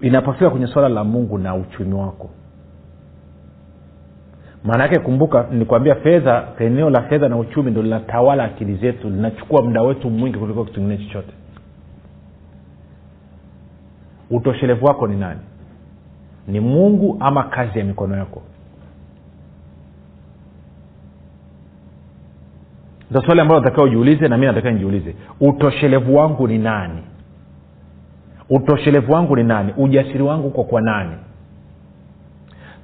Inapofika 0.00 0.50
kwenye 0.50 0.66
swala 0.66 0.88
la 0.88 1.04
mungu 1.04 1.38
na 1.38 1.54
uchumi 1.54 1.94
wako. 1.94 2.30
Maana 4.64 4.82
yake 4.82 4.98
kumbuka 4.98 5.46
nikuambia 5.50 5.94
fedha 5.94 6.48
eneo 6.58 6.90
la 6.90 7.02
fedha 7.02 7.28
na 7.28 7.36
uchumi 7.36 7.70
ndo 7.70 7.82
linatawala 7.82 8.44
akili 8.44 8.74
zetu 8.76 9.10
linachukua 9.10 9.62
muda 9.62 9.82
wetu 9.82 10.10
mwingi 10.10 10.38
kuliko 10.38 10.64
kitu 10.64 10.80
kingine 10.80 10.98
chochote 11.06 11.32
utoshelevu 14.30 14.86
wako 14.86 15.06
ni 15.06 15.16
nani? 15.16 15.40
Ni 16.48 16.60
mungu 16.60 17.16
ama 17.20 17.42
kazi 17.42 17.78
ya 17.78 17.84
mikono 17.84 18.16
yako? 18.16 18.42
Ndo 23.10 23.22
swali 23.22 23.40
ambalo 23.40 23.60
natakiwa 23.60 23.86
ujiulize 23.86 24.28
na 24.28 24.36
mi 24.36 24.46
natakiwa 24.46 24.72
nijiulize. 24.72 25.14
Utoshelevu 25.40 26.16
wangu 26.16 26.48
ni 26.48 26.58
nani? 26.58 27.02
Utoshelevu 28.50 29.12
wangu 29.12 29.36
ni 29.36 29.44
nani? 29.44 29.72
Ujasiri 29.76 30.22
wangu 30.22 30.48
uko 30.48 30.64
kwa 30.64 30.80
nani? 30.80 31.12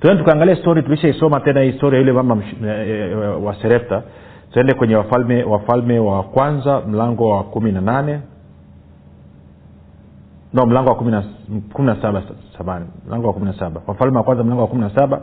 Tuende 0.01 0.19
tukaangalia 0.23 0.57
stori 0.57 0.83
tulishaisoma 0.83 1.41
tena 1.41 1.61
hii 1.61 1.73
stori 1.73 1.95
ya 1.97 2.01
yule 2.01 2.13
mama 2.13 2.35
msh- 2.35 2.67
e, 2.67 3.11
e, 3.11 3.15
wa 3.17 3.55
serepta. 3.63 4.03
Tuende 4.53 4.75
kwenye 4.75 4.97
wafalme 4.97 5.45
wafalme 5.45 5.99
wa 5.99 6.23
kwanza 6.23 6.81
mlango 6.81 7.29
wa 7.29 7.45
kumi 7.45 7.73
na 7.73 7.81
nane 7.81 8.21
no 10.55 10.67
mlango 10.67 10.89
wa 10.89 10.95
kumi 10.95 11.87
na 11.87 11.97
saba 12.03 12.23
samani 12.59 12.87
mlango 13.07 13.27
wa 13.27 13.33
kumi 13.33 13.47
na 13.47 13.53
saba. 13.59 13.81
Wafalme 13.87 14.19
wa 14.19 14.25
kwanza 14.25 14.45
mlango 14.45 14.61
wa 14.63 14.69
kumi 14.69 14.83
na 14.83 14.91
saba. 14.91 15.21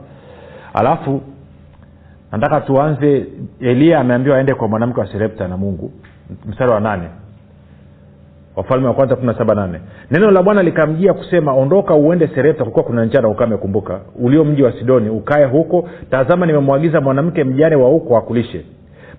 Alafu 0.73 1.21
nataka 2.31 2.61
tuanze 2.61 3.25
eliya 3.59 3.99
ameambiwa 3.99 4.37
aende 4.37 4.53
kwa 4.53 4.67
mwanamke 4.67 4.99
wa 4.99 5.07
serepta 5.11 5.47
na 5.47 5.57
mungu. 5.57 5.91
Mstari 6.45 6.71
wa 6.71 6.79
nane. 6.79 7.07
Wafalme 8.55 8.87
wa 8.87 8.93
kwanza 8.93 9.15
kumi 9.15 9.27
na 9.27 9.37
saba 9.37 9.55
nane. 9.55 9.79
Neno 10.11 10.31
la 10.31 10.43
bwana 10.43 10.63
likamjia 10.63 11.13
kusema 11.13 11.53
ondoka 11.53 11.95
uende 11.95 12.27
serepta 12.27 12.65
kukuwa 12.65 12.83
kuna 12.85 13.05
njaa 13.05 13.21
na 13.21 13.27
ukame 13.27 13.57
kumbuka. 13.57 13.99
Ulio 14.19 14.45
mji 14.45 14.63
wa 14.63 14.71
sidoni 14.71 15.09
ukae 15.09 15.45
huko. 15.45 15.89
Tazama 16.11 16.45
nimemwagiza 16.45 17.01
mwanamke 17.01 17.43
mjane 17.43 17.75
wa 17.75 17.89
huko 17.89 18.17
akulishe 18.17 18.65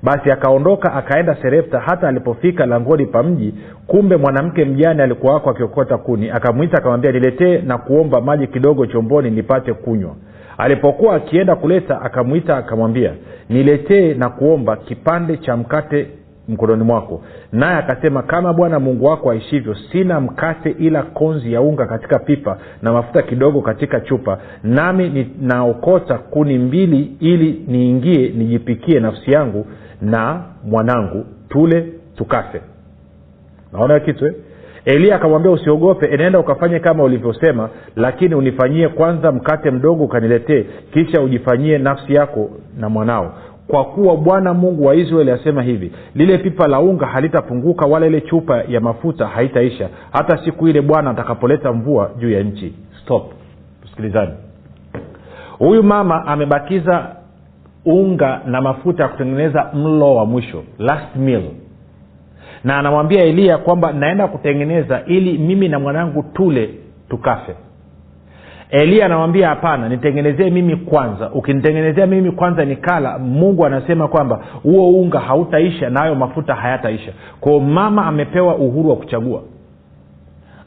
basi 0.02 0.30
akaondoka 0.30 0.92
akaenda 0.94 1.34
serepta 1.42 1.80
hata 1.80 2.08
alipofika 2.08 2.66
langoni 2.66 3.06
pa 3.06 3.22
mji. 3.22 3.54
Kumbe 3.86 4.16
mwanamke 4.16 4.64
mjane 4.64 5.02
alikuwa 5.02 5.34
wako 5.34 5.50
akiokota 5.50 5.98
kuni. 5.98 6.30
Akamwita 6.30 6.78
akamwambia 6.78 7.12
niletee 7.12 7.58
na 7.58 7.78
kuomba 7.78 8.20
maji 8.20 8.46
kidogo 8.46 8.86
chomboni 8.86 9.30
nipate 9.30 9.72
kunywa. 9.72 10.14
Alipokuwa 10.58 11.14
akienda 11.14 11.56
kuleta 11.56 12.00
akamwita 12.02 12.56
akamwambia 12.56 13.12
niletee 13.48 14.14
na 14.14 14.28
kuomba 14.28 14.76
kipande 14.76 15.36
cha 15.36 15.56
mkate 15.56 16.06
mkononi 16.48 16.84
mwako. 16.84 17.22
Naye 17.52 17.76
akasema 17.78 18.22
kama 18.22 18.52
bwana 18.52 18.80
mungu 18.80 19.04
wako 19.04 19.30
aishivyo 19.30 19.74
sina 19.92 20.20
mkate 20.20 20.70
ila 20.70 21.02
konzi 21.02 21.52
ya 21.52 21.60
unga 21.60 21.86
katika 21.86 22.18
pipa 22.18 22.58
na 22.82 22.92
mafuta 22.92 23.22
kidogo 23.22 23.60
katika 23.62 24.00
chupa. 24.00 24.38
Nami 24.64 25.08
ninaokota 25.40 26.18
kuni 26.18 26.58
mbili 26.58 27.12
ili 27.20 27.64
niingie 27.68 28.28
nijipikie 28.28 29.00
nafsi 29.00 29.32
yangu 29.32 29.66
na 30.02 30.42
mwanangu 30.64 31.26
tule 31.48 31.92
tukase. 32.16 32.60
Naona 33.72 34.00
kitu 34.00 34.26
eh? 34.26 34.34
eliya 34.84 35.16
akamwambia 35.16 35.50
usiogope 35.52 36.06
enenda 36.06 36.38
ukafanye 36.38 36.78
kama 36.78 37.04
ulivyosema 37.04 37.68
lakini 37.96 38.34
unifanyie 38.34 38.88
kwanza 38.88 39.32
mkate 39.32 39.70
mdogo 39.70 40.04
ukaniletee 40.04 40.64
kisha 40.92 41.20
ujifanyie 41.22 41.78
nafsi 41.78 42.14
yako 42.14 42.50
na 42.78 42.88
mwanao. 42.88 43.34
Kwa 43.66 43.84
kuwa 43.84 44.16
bwana 44.16 44.54
mungu 44.54 44.84
wa 44.86 44.94
israeli 44.94 45.30
asema 45.30 45.62
hivi 45.62 45.92
lile 46.14 46.38
pipa 46.38 46.68
la 46.68 46.80
unga 46.80 47.06
halitapunguka 47.06 47.86
wala 47.86 48.06
ile 48.06 48.20
chupa 48.20 48.62
ya 48.68 48.80
mafuta 48.80 49.26
haitaisha 49.26 49.88
hata 50.12 50.44
siku 50.44 50.68
ile 50.68 50.80
bwana 50.80 51.10
atakapoleta 51.10 51.72
mvua 51.72 52.10
juu 52.18 52.30
ya 52.30 52.42
nchi. 52.42 52.74
Stop. 53.02 53.32
Tusikilizani 53.82 54.32
huyu 55.58 55.82
mama 55.82 56.26
amebakiza 56.26 57.06
unga 57.88 58.40
na 58.46 58.60
mafuta 58.60 59.02
ya 59.02 59.08
kutengeneza 59.08 59.70
mlo 59.74 60.14
wa 60.14 60.26
mwisho 60.26 60.62
last 60.78 61.16
meal. 61.16 61.42
Na 62.64 62.78
anamwambia 62.78 63.22
eliya 63.24 63.58
kwamba 63.58 63.92
naenda 63.92 64.28
kutengeneza 64.28 65.02
ili 65.06 65.38
mimi 65.38 65.68
na 65.68 65.78
mwanangu 65.78 66.22
tule 66.22 66.70
tukafe. 67.08 67.54
Eliya 68.70 69.06
anamwambia 69.06 69.48
hapana 69.48 69.88
nitengenezee 69.88 70.50
mimi 70.50 70.76
kwanza. 70.76 71.30
Ukinitengenezea 71.30 72.06
mimi 72.06 72.30
kwanza 72.30 72.64
nikala 72.64 73.18
mungu 73.18 73.66
anasema 73.66 74.08
kwamba 74.08 74.40
huo 74.62 74.90
unga 75.00 75.18
hautaisha 75.20 75.90
na 75.90 76.00
hayo 76.00 76.14
mafuta 76.14 76.54
hayataisha. 76.54 77.12
Kwao 77.40 77.60
mama 77.60 78.06
amepewa 78.06 78.54
uhuru 78.56 78.90
wa 78.90 78.96
kuchagua. 78.96 79.42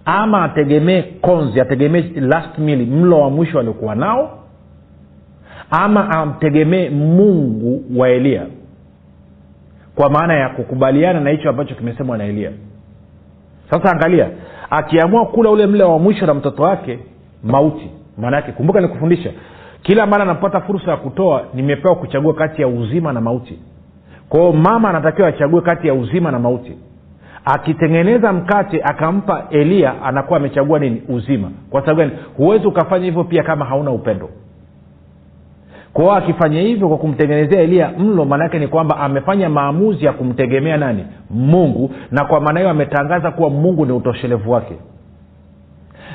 Ama 0.05 0.43
ategemee 0.43 1.01
konzi 1.01 1.62
ategemee 1.62 2.01
last 2.15 2.57
meal 2.57 2.86
mlo 2.86 3.19
wa 3.21 3.29
mwisho 3.29 3.60
aliokuwa 3.60 3.95
nao 3.95 4.38
ama 5.71 6.10
amtegemee 6.10 6.89
mungu 6.89 7.84
wa 7.99 8.10
eliya 8.10 8.45
kwa 9.95 10.10
maana 10.10 10.34
ya 10.34 10.49
kukubaliana 10.49 11.19
na 11.19 11.29
hicho 11.29 11.49
ambacho 11.49 11.75
kimesemwa 11.75 12.17
na 12.17 12.23
eliya 12.23 12.51
sasa 13.69 13.91
angalia 13.91 14.29
akiamua 14.69 15.25
kula 15.25 15.49
ule 15.49 15.67
mle 15.67 15.84
wa 15.84 15.99
mwisho 15.99 16.25
na 16.25 16.34
mtoto 16.34 16.63
wake 16.63 16.99
mauti 17.43 17.89
maana 18.17 18.36
yake. 18.38 18.51
Kumbuka 18.51 18.81
nikufundisha 18.81 19.31
kila 19.81 20.05
mara 20.05 20.25
napata 20.25 20.62
fursa 20.62 20.91
ya 20.91 20.97
kutoa 20.97 21.43
nimepewa 21.53 21.95
kuchagua 21.95 22.34
kati 22.34 22.62
ya 22.62 22.67
uzima 22.67 23.13
na 23.13 23.21
mauti. 23.21 23.60
Kwao 24.29 24.53
mama 24.53 24.89
anatakiwa 24.89 25.27
achague 25.27 25.62
kati 25.62 25.88
ya 25.88 25.93
uzima 25.93 26.31
na 26.31 26.39
mauti. 26.39 26.77
Akitengeneza 27.45 28.34
mkate 28.34 28.81
akampa 28.84 29.47
eliya 29.49 30.01
anakuwa 30.03 30.39
amechagua 30.39 30.79
nini? 30.79 31.01
Uzima. 31.10 31.51
Kwa 31.69 31.81
sababu 31.81 31.99
gani? 31.99 32.12
Huwezi 32.38 32.67
ukafanya 32.67 33.05
hivyo 33.05 33.23
pia 33.23 33.43
kama 33.43 33.65
hauna 33.65 33.91
upendo 33.91 34.29
kwao 35.93 36.12
akifanya 36.12 36.60
hivyo 36.62 36.88
kwa 36.88 36.97
kumtengenezea 36.97 37.62
eliya 37.62 37.91
mlo 37.97 38.25
maanaake 38.25 38.60
ni 38.60 38.67
kwamba 38.67 38.97
amefanya 38.97 39.49
maamuzi 39.49 40.06
ya 40.06 40.13
kumtegemea 40.13 40.77
nani? 40.77 41.06
Mungu. 41.30 41.91
Na 42.12 42.25
kwa 42.25 42.41
maana 42.41 42.60
hiyo 42.60 42.71
ametangaza 42.71 43.32
kuwa 43.32 43.49
mungu 43.49 43.86
ni 43.86 43.91
utoshelevu 43.91 44.51
wake. 44.51 44.75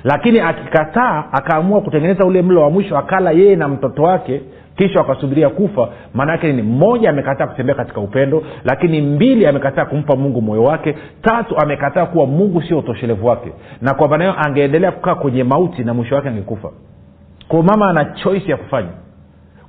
Lakini 0.04 0.40
akikataa 0.40 1.24
akaamua 1.32 1.80
kutengeneza 1.80 2.24
ule 2.24 2.42
mlo 2.42 2.62
wa 2.62 2.70
mwisho 2.70 2.98
akala 2.98 3.30
yeye 3.30 3.56
na 3.56 3.68
mtoto 3.68 4.02
wake 4.02 4.40
kisha 4.76 4.98
wakasubiria 4.98 5.48
kufa 5.48 5.88
maanaake 6.14 6.52
ni 6.52 6.62
mmoja 6.62 7.10
amekataa 7.10 7.46
kutembea 7.46 7.74
katika 7.74 8.00
upendo 8.00 8.42
lakini 8.64 9.00
mbili 9.00 9.46
amekataa 9.46 9.84
kumpa 9.84 10.16
mungu 10.16 10.42
moyo 10.42 10.62
wake 10.62 10.94
tatu 11.22 11.56
amekataa 11.58 12.06
kuwa 12.06 12.26
mungu 12.26 12.62
sio 12.62 12.78
utoshelevu 12.78 13.26
wake. 13.26 13.52
Na 13.80 13.94
kwa 13.94 14.08
maana 14.08 14.24
hiyo 14.24 14.36
angeendelea 14.46 14.92
kukaa 14.92 15.14
kwenye 15.14 15.44
mauti 15.44 15.84
na 15.84 15.94
mwisho 15.94 16.14
wake 16.14 16.28
angekufa. 16.28 16.70
Kwao 17.48 17.62
mama 17.62 17.90
ana 17.90 18.04
choice 18.04 18.50
ya 18.50 18.56
kufanya 18.56 18.88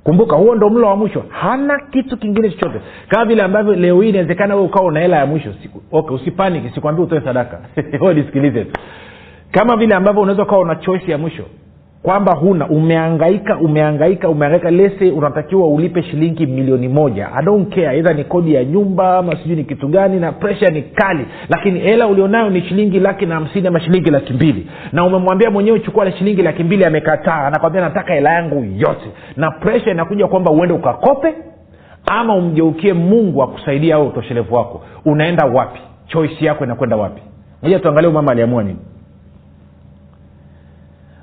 kumbuka 0.08 0.36
huo 0.36 0.54
ndo 0.54 0.70
mlo 0.70 0.86
wa 0.88 0.96
mwisho. 0.96 1.24
Hana 1.28 1.80
kitu 1.90 2.16
kingine 2.16 2.50
chochote. 2.50 2.80
Kama 3.08 3.24
vile 3.24 3.42
ambavyo 3.42 3.74
leo 3.74 4.00
hii 4.02 4.08
inawezekana 4.08 4.56
we 4.56 4.62
ukawa 4.62 4.86
una 4.86 5.00
hela 5.00 5.16
ya 5.16 5.26
mwisho 5.26 5.54
okay 5.92 6.16
usipaniki 6.16 6.74
sikwambia 6.74 7.04
utoe 7.04 7.20
sadaka. 7.20 7.60
Nisikilize 8.14 8.64
tu. 8.64 8.80
Kama 9.50 9.76
vile 9.76 9.94
ambavyo 9.94 10.22
unaweza 10.22 10.42
ukawa 10.42 10.60
una 10.62 10.76
choice 10.76 11.10
ya 11.12 11.18
mwisho 11.18 11.42
kwamba 12.02 12.32
huna 12.34 12.68
umeangaika 12.68 13.56
umeangaika 13.58 14.28
umeangaika 14.28 14.70
lese 14.70 15.10
unatakiwa 15.10 15.68
ulipe 15.68 16.02
shilingi 16.02 16.46
milioni 16.46 16.88
moja. 16.88 17.28
I 17.34 17.44
don't 17.44 17.74
care 17.74 17.98
edha 17.98 18.12
ni 18.12 18.24
kodi 18.24 18.54
ya 18.54 18.64
nyumba 18.64 19.18
ama 19.18 19.36
sijui 19.36 19.56
ni 19.56 19.64
kitu 19.64 19.88
gani 19.88 20.20
na 20.20 20.32
presha 20.32 20.68
ni 20.68 20.82
kali 20.82 21.26
lakini 21.48 21.80
hela 21.80 22.06
ulionayo 22.06 22.50
ni 22.50 22.62
shilingi 22.62 23.00
laki 23.00 23.26
na 23.26 23.34
hamsini 23.34 23.68
ama 23.68 23.80
shilingi 23.80 24.10
laki 24.10 24.32
mbili. 24.32 24.66
Na 24.92 25.04
umemwambia 25.04 25.50
mwenyewe 25.50 25.80
chukua 25.80 26.04
na 26.04 26.12
shilingi 26.12 26.42
laki 26.42 26.64
mbili 26.64 26.84
amekataa. 26.84 27.46
Anakwambia 27.46 27.80
nataka 27.80 28.14
hela 28.14 28.32
yangu 28.32 28.64
yote. 28.76 29.10
Na 29.36 29.50
presha 29.50 29.90
inakuja 29.90 30.26
kwamba 30.26 30.50
uende 30.50 30.74
ukakope 30.74 31.34
ama 32.06 32.34
umgeukie 32.34 32.92
mungu 32.92 33.42
akusaidia 33.42 33.94
au 33.94 34.06
utoshelevu 34.08 34.54
wako. 34.54 34.82
Unaenda 35.04 35.44
wapi? 35.46 35.80
Choisi 36.06 36.44
yako 36.44 36.64
inakwenda 36.64 36.96
wapi? 36.96 37.22
Moja 37.62 37.78
tuangalie 37.78 38.10
mama 38.10 38.32
aliamua 38.32 38.62
nini 38.62 38.78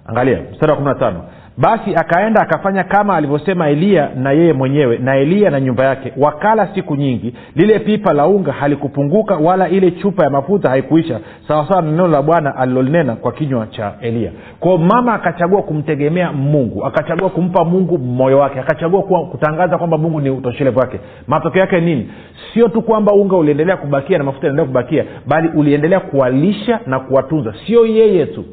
angalia 0.05 0.39
mstari 0.51 0.71
wa 0.71 0.77
kumi 0.77 0.89
na 0.89 0.95
tano. 0.95 1.23
Basi 1.57 1.95
akaenda 1.95 2.41
akafanya 2.41 2.83
kama 2.83 3.15
alivyosema 3.15 3.69
eliya 3.69 4.09
na 4.15 4.31
yeye 4.31 4.53
mwenyewe 4.53 4.97
na 4.97 5.15
eliya 5.15 5.49
na 5.51 5.59
nyumba 5.59 5.83
yake. 5.83 6.13
Wakala 6.17 6.67
siku 6.75 6.95
nyingi. 6.95 7.33
Lile 7.55 7.79
pipa 7.79 8.13
la 8.13 8.27
unga 8.27 8.51
halikupunguka 8.51 9.35
wala 9.35 9.69
ile 9.69 9.91
chupa 9.91 10.23
ya 10.23 10.29
mafuta 10.29 10.69
haikuisha. 10.69 11.19
Sawasawa 11.47 11.81
na 11.81 11.91
neno 11.91 12.07
la 12.07 12.21
bwana 12.21 12.55
alilolinena 12.55 13.15
kwa 13.15 13.31
kinywa 13.31 13.67
cha 13.67 13.93
eliya. 14.01 14.31
Kwao 14.59 14.77
mama 14.77 15.13
akachagua 15.13 15.61
kumtegemea 15.63 16.31
mungu 16.31 16.85
akachagua 16.85 17.29
kumpa 17.29 17.63
mungu 17.65 17.97
moyo 17.97 18.39
wake 18.39 18.59
akachagua 18.59 19.03
kuwa, 19.03 19.25
kutangaza 19.25 19.77
kwamba 19.77 19.97
mungu 19.97 20.21
ni 20.21 20.29
utoshelevu 20.29 20.79
wake. 20.79 20.99
Matokeo 21.27 21.61
yake 21.61 21.81
nini? 21.81 22.09
Sio 22.53 22.67
tu 22.67 22.81
kwamba 22.81 23.13
unga 23.13 23.35
uliendelea 23.37 23.77
kubakia 23.77 24.17
na 24.17 24.23
mafuta 24.23 24.47
yanaendelea 24.47 24.67
kubakia 24.83 25.05
bali 25.27 25.49
uliendelea 25.49 25.99
kuwalisha 25.99 26.79
na 26.87 26.99
kuwatunza. 26.99 27.53
Sio 27.67 27.85
yeye 27.85 28.25
tu 28.25 28.45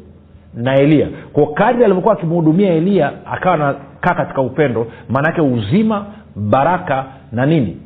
na 0.55 0.75
eliya 0.75 1.07
kwa 1.33 1.53
kadri 1.53 1.83
alivyokuwa 1.83 2.13
akimhudumia 2.13 2.73
eliya 2.73 3.11
akawa 3.25 3.57
nakaa 3.57 4.15
katika 4.15 4.41
upendo 4.41 4.87
maanaake 5.09 5.41
uzima 5.41 6.05
baraka 6.35 7.05
na 7.31 7.45
nini? 7.45 7.77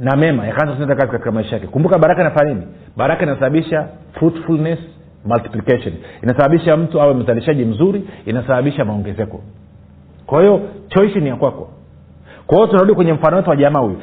Na 0.00 0.16
mema. 0.16 0.46
Yakaanza 0.46 0.72
kutenda 0.72 0.94
kazi 0.94 1.12
katika 1.12 1.32
maisha 1.32 1.54
yake. 1.56 1.66
Kumbuka 1.66 1.98
baraka 1.98 2.20
inafanya 2.20 2.54
nini? 2.54 2.66
Baraka 2.96 3.22
inasababisha 3.22 3.88
fruitfulness 4.12 4.78
multiplication. 5.24 5.94
Inasababisha 6.22 6.76
mtu 6.76 7.00
awe 7.00 7.14
mzalishaji 7.14 7.64
mzuri 7.64 8.04
inasababisha 8.26 8.84
maongezeko. 8.84 9.40
Kwa 10.26 10.40
hiyo 10.40 10.60
choice 10.88 11.20
ni 11.20 11.28
ya 11.28 11.36
kwako. 11.36 11.68
Kwa 12.46 12.56
hiyo 12.56 12.66
tunarudi 12.66 12.94
kwenye 12.94 13.12
mfano 13.12 13.36
wetu 13.36 13.50
wa 13.50 13.56
jamaa 13.56 13.80
huyu. 13.80 13.96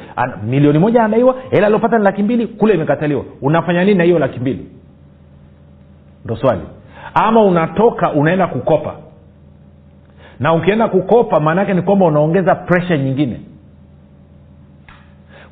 Milioni 0.46 0.78
moja 0.78 1.00
anadaiwa 1.00 1.36
hela 1.50 1.66
aliopata 1.66 1.98
ni 1.98 2.04
laki 2.04 2.22
mbili 2.22 2.46
kule 2.46 2.74
imekataliwa. 2.74 3.24
Unafanya 3.42 3.84
nini 3.84 3.98
na 3.98 4.04
hiyo 4.04 4.18
laki 4.18 4.40
mbili? 4.40 4.66
Ndo 6.24 6.36
swali 6.36 6.60
ama 7.14 7.42
unatoka 7.42 8.12
unaenda 8.12 8.46
kukopa. 8.46 8.94
Na 10.40 10.54
ukienda 10.54 10.88
kukopa 10.88 11.40
maanaake 11.40 11.74
ni 11.74 11.82
kwamba 11.82 12.06
unaongeza 12.06 12.54
presha 12.54 12.96
nyingine. 12.96 13.40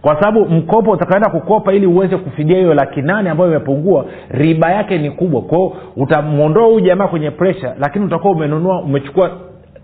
Kwa 0.03 0.15
sababu 0.15 0.45
mkopo 0.45 0.91
utakaenda 0.91 1.31
kukopa 1.31 1.73
ili 1.73 1.87
uweze 1.87 2.17
kufidia 2.17 2.57
hiyo 2.59 2.75
laki 2.75 3.03
nane 3.03 3.31
ambayo 3.31 3.51
imepungua 3.51 4.05
riba 4.31 4.71
yake 4.71 4.99
ni 4.99 5.11
kubwa. 5.11 5.43
Kwao 5.43 5.73
utamwondoa 5.97 6.65
huyu 6.67 6.81
jamaa 6.81 7.09
kwenye 7.09 7.31
presha 7.31 7.75
lakini 7.81 8.05
utakuwa 8.05 8.33
umenunua 8.33 8.83
umechukua 8.83 9.31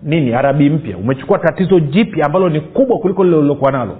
nini 0.03 0.33
arabi 0.33 0.69
mpya. 0.69 0.97
Umechukua 0.97 1.39
tatizo 1.39 1.79
jipya 1.79 2.25
ambalo 2.25 2.49
ni 2.49 2.61
kubwa 2.61 2.99
kuliko 2.99 3.23
lile 3.23 3.35
ulilokuwa 3.37 3.71
nalo. 3.71 3.97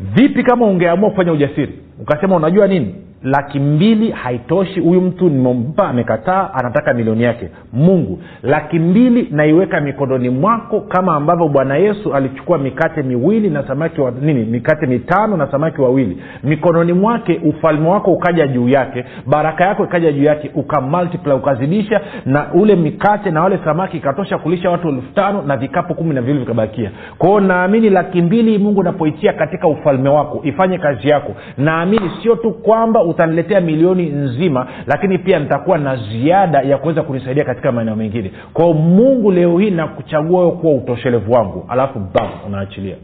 Vipi 0.00 0.42
kama 0.42 0.66
ungeamua 0.66 1.10
kufanya 1.10 1.32
ujasiri? 1.32 1.72
Ukasema 2.02 2.36
unajua 2.36 2.66
nini 2.66 2.94
laki 3.24 3.60
mbili 3.60 4.10
haitoshi. 4.10 4.80
Huyu 4.80 5.00
mtu 5.00 5.28
nimempa 5.28 5.88
amekataa 5.88 6.50
anataka 6.54 6.94
milioni 6.94 7.22
yake. 7.22 7.48
Mungu 7.72 8.18
laki 8.42 8.78
mbili 8.78 9.28
naiweka 9.30 9.80
mikononi 9.80 10.30
mwako 10.30 10.80
kama 10.80 11.14
ambavyo 11.14 11.48
bwana 11.48 11.76
yesu 11.76 12.14
alichukua 12.14 12.58
mikate 12.58 13.02
miwili 13.02 13.50
na 13.50 13.66
samaki 13.66 14.00
wa 14.00 14.10
nini 14.10 14.44
mikate 14.44 14.86
mitano 14.86 15.36
na 15.36 15.46
samaki 15.50 15.80
wawili. 15.80 16.18
Mikononi 16.44 16.92
mwake 16.92 17.40
ufalme 17.44 17.88
wako 17.88 18.12
ukaja 18.12 18.46
juu 18.46 18.68
yake 18.68 19.04
baraka 19.26 19.64
yako 19.64 19.84
ikaja 19.84 20.12
juu 20.12 20.24
yake 20.24 20.50
ukamultiply 20.54 21.32
ukazidisha 21.32 22.00
na 22.26 22.46
ule 22.54 22.76
mikate 22.76 23.30
na 23.30 23.42
wale 23.42 23.58
samaki 23.64 23.96
ikatosha 23.96 24.38
kulisha 24.38 24.70
watu 24.70 24.88
elfu 24.88 25.14
tano 25.14 25.42
na 25.42 25.56
vikapu 25.56 25.94
kumi 25.94 26.14
na 26.14 26.20
viwili 26.22 26.40
vikabakia. 26.40 26.90
Kwao 27.18 27.40
naamini 27.40 27.90
laki 27.90 28.22
mbili 28.22 28.58
mungu 28.58 28.80
unapoitia 28.80 29.32
katika 29.32 29.68
ufalme 29.68 30.08
wako 30.08 30.40
ifanye 30.42 30.78
kazi 30.78 31.08
yako. 31.08 31.32
Naamini 31.58 32.10
sio 32.22 32.36
tu 32.36 32.50
kwamba 32.52 33.02
utaniletea 33.14 33.60
milioni 33.60 34.06
nzima 34.06 34.66
lakini 34.86 35.18
pia 35.18 35.38
nitakuwa 35.38 35.78
na 35.78 35.96
ziada 35.96 36.60
ya 36.62 36.78
kuweza 36.78 37.02
kunisaidia 37.02 37.44
katika 37.44 37.72
maeneo 37.72 37.96
mengine. 37.96 38.32
Kwao 38.52 38.72
mungu 38.72 39.30
leo 39.32 39.58
hii 39.58 39.70
nakuchagua 39.70 40.40
wewe 40.40 40.52
kuwa 40.52 40.74
utoshelevu 40.74 41.32
wangu 41.32 41.64
alafu 41.68 41.98
bam 41.98 42.28
unaachilia. 42.46 42.96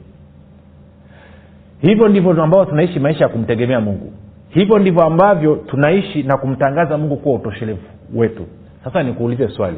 Hivyo 1.80 2.08
ndivyo 2.08 2.30
ambavyo 2.42 2.64
tunaishi 2.64 3.00
maisha 3.00 3.24
ya 3.24 3.28
kumtegemea 3.28 3.80
mungu. 3.80 4.12
Hivyo 4.48 4.78
ndivyo 4.78 5.02
ambavyo 5.02 5.56
tunaishi 5.56 6.22
na 6.22 6.36
kumtangaza 6.36 6.98
mungu 6.98 7.16
kuwa 7.16 7.34
utoshelevu 7.34 7.80
wetu. 8.14 8.42
Sasa 8.84 9.02
nikuulize 9.02 9.48
swali. 9.48 9.76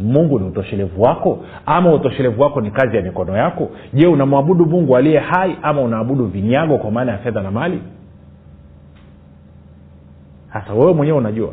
Mungu 0.00 0.38
ni 0.40 0.46
utoshelevu 0.46 1.02
wako? 1.02 1.38
Ama 1.66 1.92
utoshelevu 1.94 2.42
wako 2.42 2.60
ni 2.60 2.70
kazi 2.70 2.96
ya 2.96 3.02
mikono 3.02 3.36
yako? 3.36 3.70
Je 3.92 4.06
unamwabudu 4.06 4.66
mungu 4.66 4.96
aliye 4.96 5.18
hai 5.18 5.56
ama 5.62 5.80
unaabudu 5.82 6.24
vinyago 6.26 6.78
kwa 6.78 6.90
maana 6.90 7.12
ya 7.12 7.18
fedha 7.18 7.42
na 7.42 7.50
mali 7.50 7.80
hasa 10.54 10.72
wewe 10.72 10.92
mwenyewe 10.92 11.18
unajua. 11.18 11.52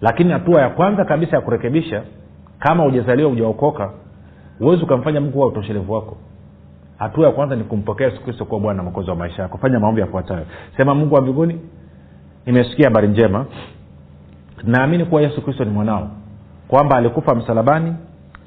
Lakini 0.00 0.32
hatua 0.32 0.62
ya 0.62 0.68
kwanza 0.70 1.04
kabisa 1.04 1.36
ya 1.36 1.42
kurekebisha 1.42 2.02
kama 2.58 2.84
ujazaliwa 2.86 3.30
ujaokoka 3.30 3.90
huwezi 4.58 4.82
ukamfanya 4.82 5.20
mungu 5.20 5.40
wa 5.40 5.46
utoshelevu 5.46 5.92
wako. 5.92 6.16
Hatua 6.98 7.26
ya 7.26 7.32
kwanza 7.32 7.56
ni 7.56 7.64
kumpokea 7.64 8.06
yesu 8.08 8.22
kristo 8.22 8.44
kuwa 8.44 8.60
bwana 8.60 8.76
na 8.76 8.82
mwokozi 8.82 9.10
wa 9.10 9.16
maisha 9.16 9.42
yako. 9.42 9.58
Fanya 9.58 9.80
maombi 9.80 10.00
yafuatayo. 10.00 10.46
Sema 10.76 10.94
mungu 10.94 11.14
wa 11.14 11.20
mbinguni 11.20 11.60
nimesikia 12.46 12.84
habari 12.88 13.08
njema. 13.08 13.46
Naamini 14.64 15.04
kuwa 15.04 15.22
yesu 15.22 15.42
kristo 15.42 15.64
ni 15.64 15.70
mwanao 15.70 16.10
kwamba 16.68 16.96
alikufa 16.96 17.34
msalabani 17.34 17.94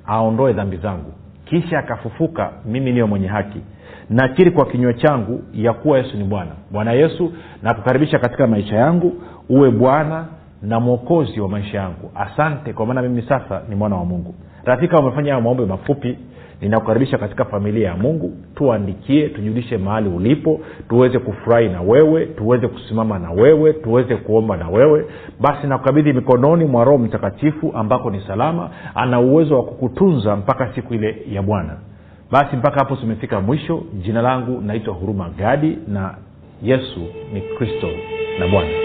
aondoe 0.08 0.54
dhambi 0.54 0.78
zangu. 0.78 1.14
Kisha 1.46 1.80
akafufuka 1.80 2.52
mimi 2.66 2.92
niyo 2.92 3.08
mwenye 3.08 3.28
haki 3.28 3.62
nakiri 4.10 4.52
kwa 4.52 4.66
kinywa 4.66 4.94
changu 4.94 5.42
ya 5.54 5.74
kuwa 5.74 5.98
yesu 5.98 6.18
ni 6.18 6.24
bwana. 6.24 6.52
Bwana 6.72 6.92
yesu 6.92 7.34
nakukaribisha 7.64 8.20
katika 8.20 8.48
maisha 8.48 8.76
yangu 8.76 9.14
uwe 9.50 9.72
bwana 9.72 10.26
na 10.62 10.80
mwokozi 10.80 11.40
wa 11.40 11.50
maisha 11.50 11.78
yangu. 11.78 12.12
Asante 12.16 12.74
kwa 12.74 12.86
maana 12.86 13.02
mimi 13.02 13.22
sasa 13.22 13.62
ni 13.70 13.76
mwana 13.76 13.96
wa 13.96 14.06
mungu. 14.06 14.36
Rafika 14.66 15.00
umefanya 15.00 15.32
hayo 15.32 15.44
maombi 15.44 15.66
mafupi. 15.66 16.18
Ninakukaribisha 16.62 17.18
katika 17.18 17.46
familia 17.46 17.90
ya 17.90 17.96
mungu. 17.98 18.32
Tuandikie 18.56 19.30
tujulishe 19.30 19.78
mahali 19.78 20.10
ulipo 20.10 20.60
tuweze 20.90 21.20
kufurahi 21.20 21.70
na 21.70 21.82
wewe 21.82 22.26
tuweze 22.26 22.68
kusimama 22.68 23.20
na 23.20 23.32
wewe 23.32 23.74
tuweze 23.74 24.16
kuomba 24.16 24.58
na 24.58 24.70
wewe. 24.70 25.06
Basi 25.40 25.68
nakukabidhi 25.68 26.14
mikononi 26.14 26.66
mwa 26.66 26.84
roho 26.84 26.98
mtakatifu 26.98 27.72
ambako 27.76 28.10
ni 28.12 28.22
salama. 28.28 28.70
Ana 28.96 29.20
uwezo 29.20 29.56
wa 29.58 29.64
kukutunza 29.64 30.36
mpaka 30.36 30.74
siku 30.76 30.94
ile 30.94 31.18
ya 31.32 31.42
bwana 31.42 31.78
basi 32.36 32.56
mpaka 32.56 32.80
hapo 32.80 32.96
tumefika 32.96 33.42
mwisho. 33.42 33.84
Jina 33.94 34.22
langu 34.22 34.62
naitwa 34.62 34.94
huruma 34.94 35.30
gadi 35.30 35.78
na 35.88 36.16
yesu 36.64 37.00
ni 37.34 37.42
kristo 37.42 37.90
na 38.40 38.48
bwana 38.48 38.85